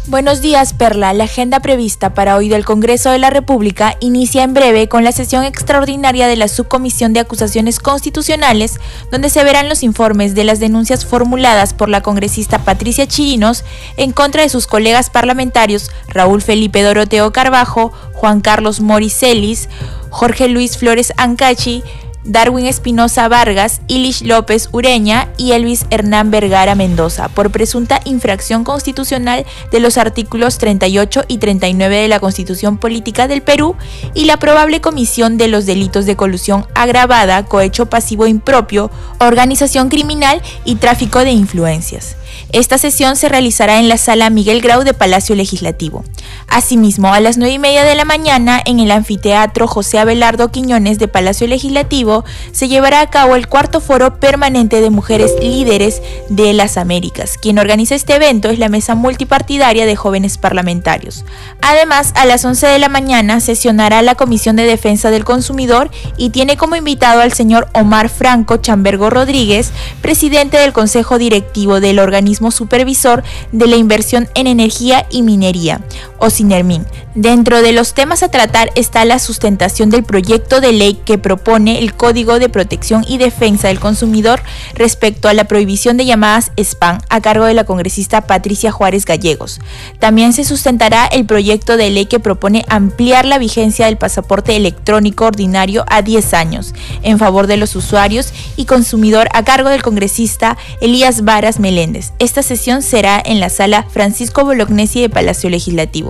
Buenos 0.08 0.40
días, 0.40 0.72
Perla. 0.72 1.12
La 1.14 1.24
agenda 1.24 1.58
prevista 1.58 2.14
para 2.14 2.36
hoy 2.36 2.48
del 2.48 2.64
Congreso 2.64 3.10
de 3.10 3.18
la 3.18 3.28
República 3.28 3.96
inicia 3.98 4.44
en 4.44 4.54
breve 4.54 4.88
con 4.88 5.02
la 5.02 5.10
sesión 5.10 5.42
extraordinaria 5.42 6.28
de 6.28 6.36
la 6.36 6.46
Subcomisión 6.46 7.12
de 7.12 7.18
Acusaciones 7.18 7.80
Constitucionales, 7.80 8.78
donde 9.10 9.30
se 9.30 9.42
verán 9.42 9.68
los 9.68 9.82
informes 9.82 10.36
de 10.36 10.44
las 10.44 10.60
denuncias 10.60 11.04
formuladas 11.04 11.74
por 11.74 11.88
la 11.88 12.02
congresista 12.02 12.60
Patricia 12.60 13.08
Chirinos 13.08 13.64
en 13.96 14.12
contra 14.12 14.42
de 14.42 14.48
sus 14.48 14.68
colegas 14.68 15.10
parlamentarios 15.10 15.90
Raúl 16.06 16.40
Felipe 16.40 16.82
Doroteo 16.82 17.32
Carbajo, 17.32 17.92
Juan 18.12 18.40
Carlos 18.40 18.78
Moricelis, 18.78 19.68
Jorge 20.10 20.46
Luis 20.46 20.78
Flores 20.78 21.12
Ancachi, 21.16 21.82
Darwin 22.26 22.66
Espinosa 22.66 23.28
Vargas, 23.28 23.80
Ilish 23.88 24.22
López 24.22 24.68
Ureña 24.72 25.28
y 25.36 25.52
Elvis 25.52 25.86
Hernán 25.90 26.30
Vergara 26.30 26.74
Mendoza 26.74 27.28
por 27.28 27.50
presunta 27.50 28.00
infracción 28.04 28.64
constitucional 28.64 29.46
de 29.72 29.80
los 29.80 29.96
artículos 29.96 30.58
38 30.58 31.24
y 31.28 31.38
39 31.38 31.96
de 31.96 32.08
la 32.08 32.20
Constitución 32.20 32.78
Política 32.78 33.28
del 33.28 33.42
Perú 33.42 33.76
y 34.14 34.24
la 34.24 34.36
probable 34.38 34.80
comisión 34.80 35.38
de 35.38 35.48
los 35.48 35.66
delitos 35.66 36.06
de 36.06 36.16
colusión 36.16 36.66
agravada, 36.74 37.44
cohecho 37.44 37.86
pasivo 37.86 38.26
impropio, 38.26 38.90
organización 39.18 39.88
criminal 39.88 40.42
y 40.64 40.76
tráfico 40.76 41.20
de 41.20 41.30
influencias. 41.30 42.16
Esta 42.52 42.78
sesión 42.78 43.16
se 43.16 43.28
realizará 43.28 43.78
en 43.78 43.88
la 43.88 43.96
sala 43.96 44.30
Miguel 44.30 44.60
Grau 44.60 44.84
de 44.84 44.94
Palacio 44.94 45.34
Legislativo. 45.34 46.04
Asimismo, 46.48 47.12
a 47.12 47.20
las 47.20 47.38
9 47.38 47.54
y 47.54 47.58
media 47.58 47.84
de 47.84 47.94
la 47.94 48.04
mañana, 48.04 48.60
en 48.64 48.78
el 48.78 48.90
anfiteatro 48.90 49.66
José 49.66 49.98
Abelardo 49.98 50.50
Quiñones 50.50 50.98
de 50.98 51.08
Palacio 51.08 51.46
Legislativo, 51.46 52.24
se 52.52 52.68
llevará 52.68 53.00
a 53.00 53.10
cabo 53.10 53.36
el 53.36 53.48
cuarto 53.48 53.80
foro 53.80 54.20
permanente 54.20 54.80
de 54.80 54.90
mujeres 54.90 55.32
líderes 55.40 56.02
de 56.28 56.52
las 56.52 56.76
Américas. 56.76 57.38
Quien 57.38 57.58
organiza 57.58 57.94
este 57.94 58.14
evento 58.14 58.50
es 58.50 58.58
la 58.58 58.68
Mesa 58.68 58.94
Multipartidaria 58.94 59.86
de 59.86 59.96
Jóvenes 59.96 60.38
Parlamentarios. 60.38 61.24
Además, 61.62 62.12
a 62.16 62.26
las 62.26 62.44
11 62.44 62.66
de 62.66 62.78
la 62.78 62.88
mañana 62.88 63.40
sesionará 63.40 64.02
la 64.02 64.14
Comisión 64.14 64.56
de 64.56 64.64
Defensa 64.64 65.10
del 65.10 65.24
Consumidor 65.24 65.90
y 66.16 66.30
tiene 66.30 66.56
como 66.56 66.76
invitado 66.76 67.20
al 67.20 67.32
señor 67.32 67.68
Omar 67.72 68.08
Franco 68.08 68.58
Chambergo 68.58 69.10
Rodríguez, 69.10 69.72
presidente 70.00 70.58
del 70.58 70.72
Consejo 70.72 71.18
Directivo 71.18 71.80
del 71.80 71.98
organismo 71.98 72.25
supervisor 72.50 73.22
de 73.52 73.66
la 73.66 73.76
inversión 73.76 74.28
en 74.34 74.46
energía 74.46 75.06
y 75.10 75.22
minería, 75.22 75.80
o 76.18 76.30
SINERMIN. 76.30 76.86
Dentro 77.14 77.62
de 77.62 77.72
los 77.72 77.94
temas 77.94 78.22
a 78.22 78.28
tratar 78.28 78.70
está 78.74 79.04
la 79.04 79.18
sustentación 79.18 79.88
del 79.88 80.04
proyecto 80.04 80.60
de 80.60 80.72
ley 80.72 81.00
que 81.04 81.16
propone 81.16 81.78
el 81.78 81.94
Código 81.94 82.38
de 82.38 82.48
Protección 82.48 83.04
y 83.08 83.18
Defensa 83.18 83.68
del 83.68 83.80
Consumidor 83.80 84.42
respecto 84.74 85.28
a 85.28 85.34
la 85.34 85.44
prohibición 85.44 85.96
de 85.96 86.04
llamadas 86.04 86.52
spam 86.56 86.98
a 87.08 87.20
cargo 87.20 87.46
de 87.46 87.54
la 87.54 87.64
congresista 87.64 88.26
Patricia 88.26 88.70
Juárez 88.70 89.04
Gallegos. 89.06 89.60
También 89.98 90.32
se 90.32 90.44
sustentará 90.44 91.06
el 91.06 91.24
proyecto 91.24 91.76
de 91.76 91.90
ley 91.90 92.06
que 92.06 92.20
propone 92.20 92.66
ampliar 92.68 93.24
la 93.24 93.38
vigencia 93.38 93.86
del 93.86 93.96
pasaporte 93.96 94.56
electrónico 94.56 95.24
ordinario 95.24 95.84
a 95.88 96.02
10 96.02 96.34
años 96.34 96.74
en 97.02 97.18
favor 97.18 97.46
de 97.46 97.56
los 97.56 97.74
usuarios 97.76 98.32
y 98.56 98.66
consumidor 98.66 99.28
a 99.32 99.42
cargo 99.42 99.70
del 99.70 99.82
congresista 99.82 100.58
Elías 100.80 101.24
Varas 101.24 101.60
Meléndez. 101.60 102.12
Esta 102.18 102.42
sesión 102.42 102.82
será 102.82 103.22
en 103.24 103.40
la 103.40 103.48
sala 103.48 103.86
Francisco 103.90 104.44
Bolognesi 104.44 105.00
de 105.00 105.08
Palacio 105.08 105.48
Legislativo. 105.50 106.05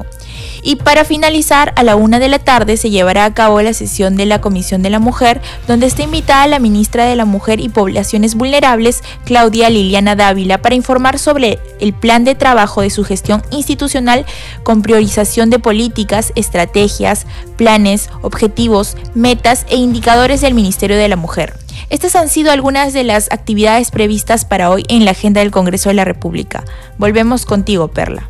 Y 0.66 0.74
para 0.74 1.04
finalizar, 1.04 1.72
a 1.76 1.84
la 1.84 1.94
una 1.94 2.18
de 2.18 2.28
la 2.28 2.40
tarde 2.40 2.76
se 2.76 2.90
llevará 2.90 3.24
a 3.24 3.32
cabo 3.32 3.62
la 3.62 3.72
sesión 3.72 4.16
de 4.16 4.26
la 4.26 4.40
Comisión 4.40 4.82
de 4.82 4.90
la 4.90 4.98
Mujer, 4.98 5.40
donde 5.68 5.86
está 5.86 6.02
invitada 6.02 6.48
la 6.48 6.58
ministra 6.58 7.04
de 7.04 7.14
la 7.14 7.24
Mujer 7.24 7.60
y 7.60 7.68
Poblaciones 7.68 8.34
Vulnerables, 8.34 9.04
Claudia 9.24 9.70
Liliana 9.70 10.16
Dávila, 10.16 10.58
para 10.62 10.74
informar 10.74 11.20
sobre 11.20 11.60
el 11.78 11.92
plan 11.92 12.24
de 12.24 12.34
trabajo 12.34 12.82
de 12.82 12.90
su 12.90 13.04
gestión 13.04 13.42
institucional 13.52 14.26
con 14.64 14.82
priorización 14.82 15.50
de 15.50 15.60
políticas, 15.60 16.32
estrategias, 16.34 17.28
planes, 17.56 18.10
objetivos, 18.22 18.96
metas 19.14 19.66
e 19.70 19.76
indicadores 19.76 20.40
del 20.40 20.54
Ministerio 20.54 20.96
de 20.96 21.06
la 21.06 21.14
Mujer. 21.14 21.54
Estas 21.90 22.16
han 22.16 22.28
sido 22.28 22.50
algunas 22.50 22.92
de 22.92 23.04
las 23.04 23.30
actividades 23.30 23.92
previstas 23.92 24.44
para 24.44 24.68
hoy 24.70 24.84
en 24.88 25.04
la 25.04 25.12
agenda 25.12 25.42
del 25.42 25.52
Congreso 25.52 25.90
de 25.90 25.94
la 25.94 26.04
República. 26.04 26.64
Volvemos 26.98 27.46
contigo, 27.46 27.86
Perla. 27.86 28.28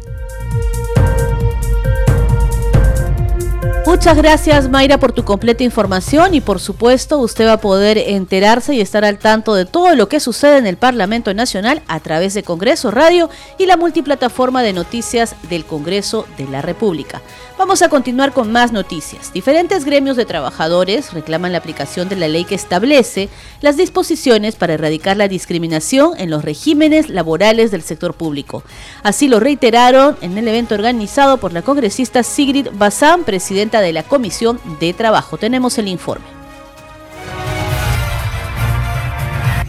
Muchas 3.87 4.17
gracias 4.17 4.69
Mayra 4.69 4.99
por 4.99 5.13
tu 5.13 5.25
completa 5.25 5.63
información 5.63 6.35
y 6.35 6.41
por 6.41 6.59
supuesto 6.59 7.19
usted 7.19 7.47
va 7.47 7.53
a 7.53 7.61
poder 7.61 7.99
enterarse 7.99 8.75
y 8.75 8.81
estar 8.81 9.05
al 9.05 9.21
tanto 9.21 9.55
de 9.55 9.65
todo 9.65 9.95
lo 9.95 10.09
que 10.09 10.19
sucede 10.19 10.59
en 10.59 10.67
el 10.67 10.77
Parlamento 10.77 11.33
Nacional 11.33 11.83
a 11.87 12.01
través 12.01 12.35
de 12.35 12.43
Congreso 12.43 12.91
Radio 12.91 13.31
y 13.59 13.67
la 13.67 13.77
multiplataforma 13.77 14.65
de 14.65 14.73
noticias 14.73 15.37
del 15.49 15.65
Congreso 15.65 16.27
de 16.37 16.49
la 16.49 16.63
República. 16.63 17.23
Vamos 17.59 17.81
a 17.81 17.89
continuar 17.89 18.33
con 18.33 18.53
más 18.53 18.71
noticias. 18.71 19.33
Diferentes 19.33 19.87
gremios 19.87 20.17
de 20.17 20.27
trabajadores 20.27 21.15
reclaman 21.15 21.53
la 21.53 21.59
aplicación 21.59 22.09
de 22.09 22.17
la 22.17 22.29
ley 22.29 22.45
que 22.45 22.55
establece 22.55 23.31
las 23.63 23.79
disposiciones 23.79 24.57
para 24.57 24.75
erradicar 24.75 25.17
la 25.17 25.27
discriminación 25.27 26.11
en 26.19 26.29
los 26.29 26.45
regímenes 26.45 27.09
laborales 27.09 27.71
del 27.71 27.83
sector 27.83 28.13
público. 28.13 28.63
Así 29.03 29.27
lo 29.29 29.41
reiteraron 29.41 30.19
en 30.21 30.37
el 30.37 30.49
evento 30.49 30.75
organizado 30.75 31.39
por 31.39 31.55
la 31.55 31.63
congresista 31.63 32.23
Sigrid 32.23 32.69
Bazán, 32.75 33.25
presidenta 33.25 33.76
de 33.81 33.93
la 33.93 34.03
Comisión 34.03 34.61
de 34.81 34.93
Trabajo. 34.93 35.39
Tenemos 35.39 35.79
el 35.79 35.89
informe. 35.89 36.37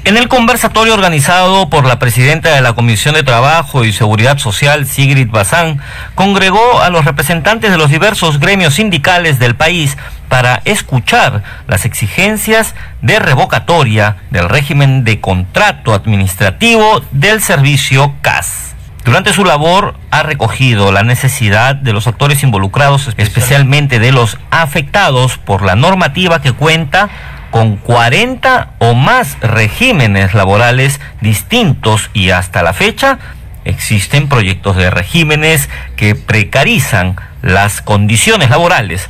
En 0.08 0.16
el 0.16 0.30
conversatorio 0.30 0.94
organizado 0.94 1.70
por 1.70 1.86
la 1.86 2.00
presidenta 2.00 2.56
de 2.56 2.62
la 2.62 2.72
Comisión 2.72 3.16
de 3.16 3.24
Trabajo 3.24 3.84
y 3.84 3.92
Seguridad 3.92 4.38
Social, 4.38 4.88
Sigrid 4.88 5.30
Bazán, 5.30 5.82
congregó 6.16 6.82
a 6.82 6.90
los 6.90 7.04
representantes 7.04 7.72
de 7.72 7.78
los 7.78 7.90
diversos 7.90 8.40
gremios 8.40 8.76
sindicales 8.76 9.38
del 9.38 9.58
país 9.58 9.98
para 10.30 10.62
escuchar 10.64 11.44
las 11.68 11.84
exigencias 11.84 12.74
de 13.02 13.20
revocatoria 13.20 14.16
del 14.32 14.48
régimen 14.48 15.04
de 15.04 15.20
contrato 15.20 15.94
administrativo 15.94 17.04
del 17.12 17.42
servicio 17.42 18.14
CAS. 18.22 18.77
Durante 19.08 19.32
su 19.32 19.46
labor 19.46 19.96
ha 20.12 20.22
recogido 20.22 20.92
la 20.92 21.02
necesidad 21.02 21.76
de 21.76 21.94
los 21.94 22.08
actores 22.08 22.44
involucrados, 22.44 23.10
especialmente 23.16 24.00
de 24.00 24.12
los 24.12 24.38
afectados 24.52 25.38
por 25.38 25.62
la 25.62 25.78
normativa 25.78 26.42
que 26.42 26.52
cuenta 26.52 27.08
con 27.50 27.78
40 27.78 28.72
o 28.80 28.96
más 28.96 29.40
regímenes 29.40 30.34
laborales 30.34 31.00
distintos 31.22 32.10
y 32.14 32.32
hasta 32.32 32.64
la 32.64 32.74
fecha 32.74 33.18
existen 33.64 34.28
proyectos 34.28 34.76
de 34.76 34.90
regímenes 34.90 35.70
que 35.96 36.14
precarizan 36.16 37.16
las 37.42 37.82
condiciones 37.82 38.50
laborales. 38.50 39.10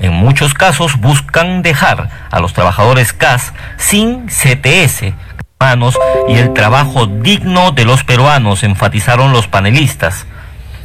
En 0.00 0.14
muchos 0.14 0.54
casos 0.54 0.98
buscan 0.98 1.60
dejar 1.60 2.08
a 2.30 2.40
los 2.40 2.54
trabajadores 2.54 3.12
CAS 3.12 3.52
sin 3.76 4.26
CTS, 4.26 5.12
y 6.28 6.36
el 6.36 6.52
trabajo 6.52 7.06
digno 7.06 7.72
de 7.72 7.84
los 7.84 8.04
peruanos, 8.04 8.62
enfatizaron 8.62 9.32
los 9.32 9.48
panelistas. 9.48 10.26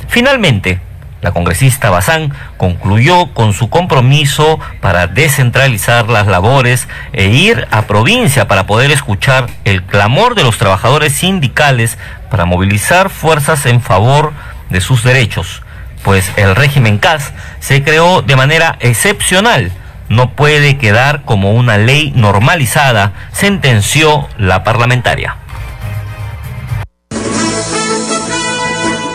Finalmente, 0.07 0.79
la 1.21 1.31
congresista 1.31 1.89
Bazán 1.89 2.33
concluyó 2.55 3.33
con 3.33 3.51
su 3.51 3.69
compromiso 3.69 4.59
para 4.79 5.07
descentralizar 5.07 6.07
las 6.07 6.27
labores 6.27 6.87
e 7.11 7.27
ir 7.27 7.67
a 7.71 7.81
provincia 7.83 8.47
para 8.47 8.65
poder 8.65 8.89
escuchar 8.91 9.47
el 9.65 9.83
clamor 9.83 10.35
de 10.35 10.43
los 10.43 10.57
trabajadores 10.57 11.13
sindicales 11.13 11.97
para 12.31 12.45
movilizar 12.45 13.09
fuerzas 13.09 13.65
en 13.65 13.81
favor 13.81 14.31
de 14.69 14.79
sus 14.79 15.03
derechos, 15.03 15.61
pues 16.03 16.31
el 16.37 16.55
régimen 16.55 16.99
CAS 16.99 17.33
se 17.59 17.83
creó 17.83 18.21
de 18.21 18.37
manera 18.37 18.77
excepcional, 18.79 19.71
no 20.09 20.35
puede 20.35 20.77
quedar 20.77 21.23
como 21.23 21.53
una 21.53 21.77
ley 21.77 22.11
normalizada, 22.15 23.13
sentenció 23.31 24.27
la 24.37 24.63
parlamentaria. 24.63 25.37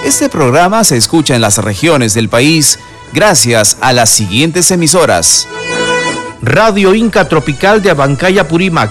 Este 0.04 0.28
programa 0.28 0.85
se 0.85 0.96
escucha 0.96 1.35
en 1.35 1.40
las 1.40 1.59
regiones 1.59 2.14
del 2.14 2.28
país 2.28 2.78
gracias 3.12 3.78
a 3.80 3.92
las 3.92 4.11
siguientes 4.11 4.70
emisoras. 4.70 5.48
Radio 6.42 6.94
Inca 6.94 7.28
Tropical 7.28 7.83
de 7.83 7.90
Abancaya 7.90 8.46
Purímac, 8.46 8.90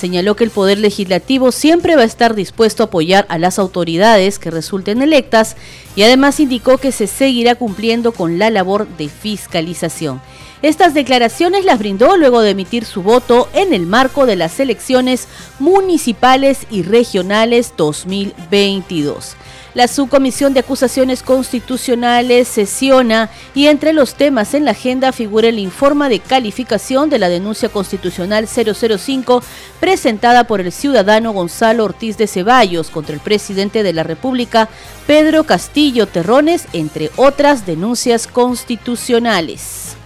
señaló 0.00 0.34
que 0.34 0.44
el 0.44 0.50
Poder 0.50 0.78
Legislativo 0.78 1.52
siempre 1.52 1.94
va 1.94 2.02
a 2.02 2.06
estar 2.06 2.34
dispuesto 2.34 2.82
a 2.82 2.86
apoyar 2.86 3.26
a 3.28 3.38
las 3.38 3.58
autoridades 3.58 4.38
que 4.38 4.50
resulten 4.50 5.02
electas 5.02 5.56
y 5.94 6.02
además 6.02 6.40
indicó 6.40 6.78
que 6.78 6.90
se 6.90 7.06
seguirá 7.06 7.54
cumpliendo 7.54 8.12
con 8.12 8.38
la 8.38 8.50
labor 8.50 8.88
de 8.96 9.08
fiscalización. 9.08 10.20
Estas 10.62 10.92
declaraciones 10.92 11.64
las 11.64 11.78
brindó 11.78 12.16
luego 12.16 12.40
de 12.40 12.50
emitir 12.50 12.84
su 12.84 13.02
voto 13.02 13.48
en 13.54 13.72
el 13.72 13.86
marco 13.86 14.26
de 14.26 14.36
las 14.36 14.58
elecciones 14.60 15.28
municipales 15.58 16.66
y 16.70 16.82
regionales 16.82 17.74
2022. 17.76 19.36
La 19.72 19.86
subcomisión 19.86 20.52
de 20.52 20.60
acusaciones 20.60 21.22
constitucionales 21.22 22.48
sesiona 22.48 23.30
y 23.54 23.68
entre 23.68 23.92
los 23.92 24.14
temas 24.14 24.54
en 24.54 24.64
la 24.64 24.72
agenda 24.72 25.12
figura 25.12 25.48
el 25.48 25.60
informe 25.60 26.08
de 26.08 26.18
calificación 26.18 27.08
de 27.08 27.20
la 27.20 27.28
denuncia 27.28 27.68
constitucional 27.68 28.48
005 28.48 29.42
presentada 29.78 30.44
por 30.44 30.60
el 30.60 30.72
ciudadano 30.72 31.32
Gonzalo 31.32 31.84
Ortiz 31.84 32.16
de 32.18 32.26
Ceballos 32.26 32.90
contra 32.90 33.14
el 33.14 33.20
presidente 33.20 33.84
de 33.84 33.92
la 33.92 34.02
República, 34.02 34.68
Pedro 35.06 35.44
Castillo 35.44 36.08
Terrones, 36.08 36.66
entre 36.72 37.10
otras 37.16 37.64
denuncias 37.64 38.26
constitucionales. 38.26 39.99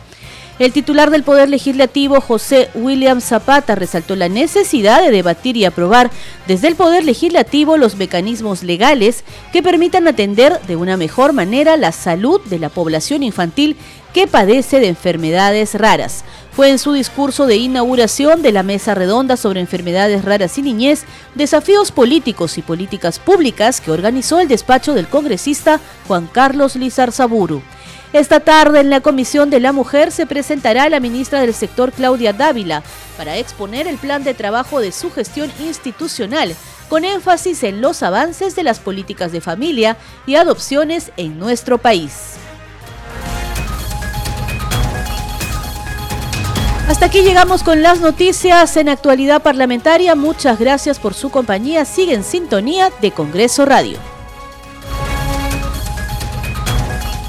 El 0.60 0.72
titular 0.72 1.10
del 1.10 1.24
Poder 1.24 1.48
Legislativo, 1.48 2.20
José 2.20 2.70
William 2.74 3.20
Zapata, 3.20 3.74
resaltó 3.74 4.14
la 4.14 4.28
necesidad 4.28 5.02
de 5.02 5.10
debatir 5.10 5.56
y 5.56 5.64
aprobar 5.64 6.12
desde 6.46 6.68
el 6.68 6.76
Poder 6.76 7.04
Legislativo 7.04 7.76
los 7.76 7.96
mecanismos 7.96 8.62
legales 8.62 9.24
que 9.52 9.64
permitan 9.64 10.06
atender 10.06 10.60
de 10.68 10.76
una 10.76 10.96
mejor 10.96 11.32
manera 11.32 11.76
la 11.76 11.90
salud 11.90 12.40
de 12.44 12.60
la 12.60 12.68
población 12.68 13.24
infantil 13.24 13.76
que 14.12 14.28
padece 14.28 14.78
de 14.78 14.86
enfermedades 14.86 15.74
raras. 15.74 16.24
Fue 16.52 16.70
en 16.70 16.78
su 16.78 16.92
discurso 16.92 17.46
de 17.46 17.56
inauguración 17.56 18.40
de 18.42 18.52
la 18.52 18.62
Mesa 18.62 18.94
Redonda 18.94 19.36
sobre 19.36 19.58
Enfermedades 19.58 20.24
Raras 20.24 20.56
y 20.56 20.62
Niñez, 20.62 21.02
Desafíos 21.34 21.90
Políticos 21.90 22.58
y 22.58 22.62
Políticas 22.62 23.18
Públicas 23.18 23.80
que 23.80 23.90
organizó 23.90 24.38
el 24.38 24.46
despacho 24.46 24.94
del 24.94 25.08
congresista 25.08 25.80
Juan 26.06 26.28
Carlos 26.32 26.76
Lizarzaburu. 26.76 27.60
Esta 28.14 28.38
tarde 28.38 28.78
en 28.78 28.90
la 28.90 29.00
Comisión 29.00 29.50
de 29.50 29.58
la 29.58 29.72
Mujer 29.72 30.12
se 30.12 30.24
presentará 30.24 30.88
la 30.88 31.00
ministra 31.00 31.40
del 31.40 31.52
sector 31.52 31.90
Claudia 31.90 32.32
Dávila 32.32 32.84
para 33.16 33.38
exponer 33.38 33.88
el 33.88 33.96
plan 33.96 34.22
de 34.22 34.34
trabajo 34.34 34.78
de 34.78 34.92
su 34.92 35.10
gestión 35.10 35.50
institucional 35.58 36.54
con 36.88 37.04
énfasis 37.04 37.64
en 37.64 37.80
los 37.80 38.04
avances 38.04 38.54
de 38.54 38.62
las 38.62 38.78
políticas 38.78 39.32
de 39.32 39.40
familia 39.40 39.96
y 40.28 40.36
adopciones 40.36 41.10
en 41.16 41.40
nuestro 41.40 41.78
país. 41.78 42.34
Hasta 46.86 47.06
aquí 47.06 47.22
llegamos 47.22 47.64
con 47.64 47.82
las 47.82 47.98
noticias 47.98 48.76
en 48.76 48.90
actualidad 48.90 49.42
parlamentaria. 49.42 50.14
Muchas 50.14 50.60
gracias 50.60 51.00
por 51.00 51.14
su 51.14 51.30
compañía. 51.30 51.84
Sigue 51.84 52.14
en 52.14 52.22
sintonía 52.22 52.92
de 53.00 53.10
Congreso 53.10 53.64
Radio. 53.64 54.13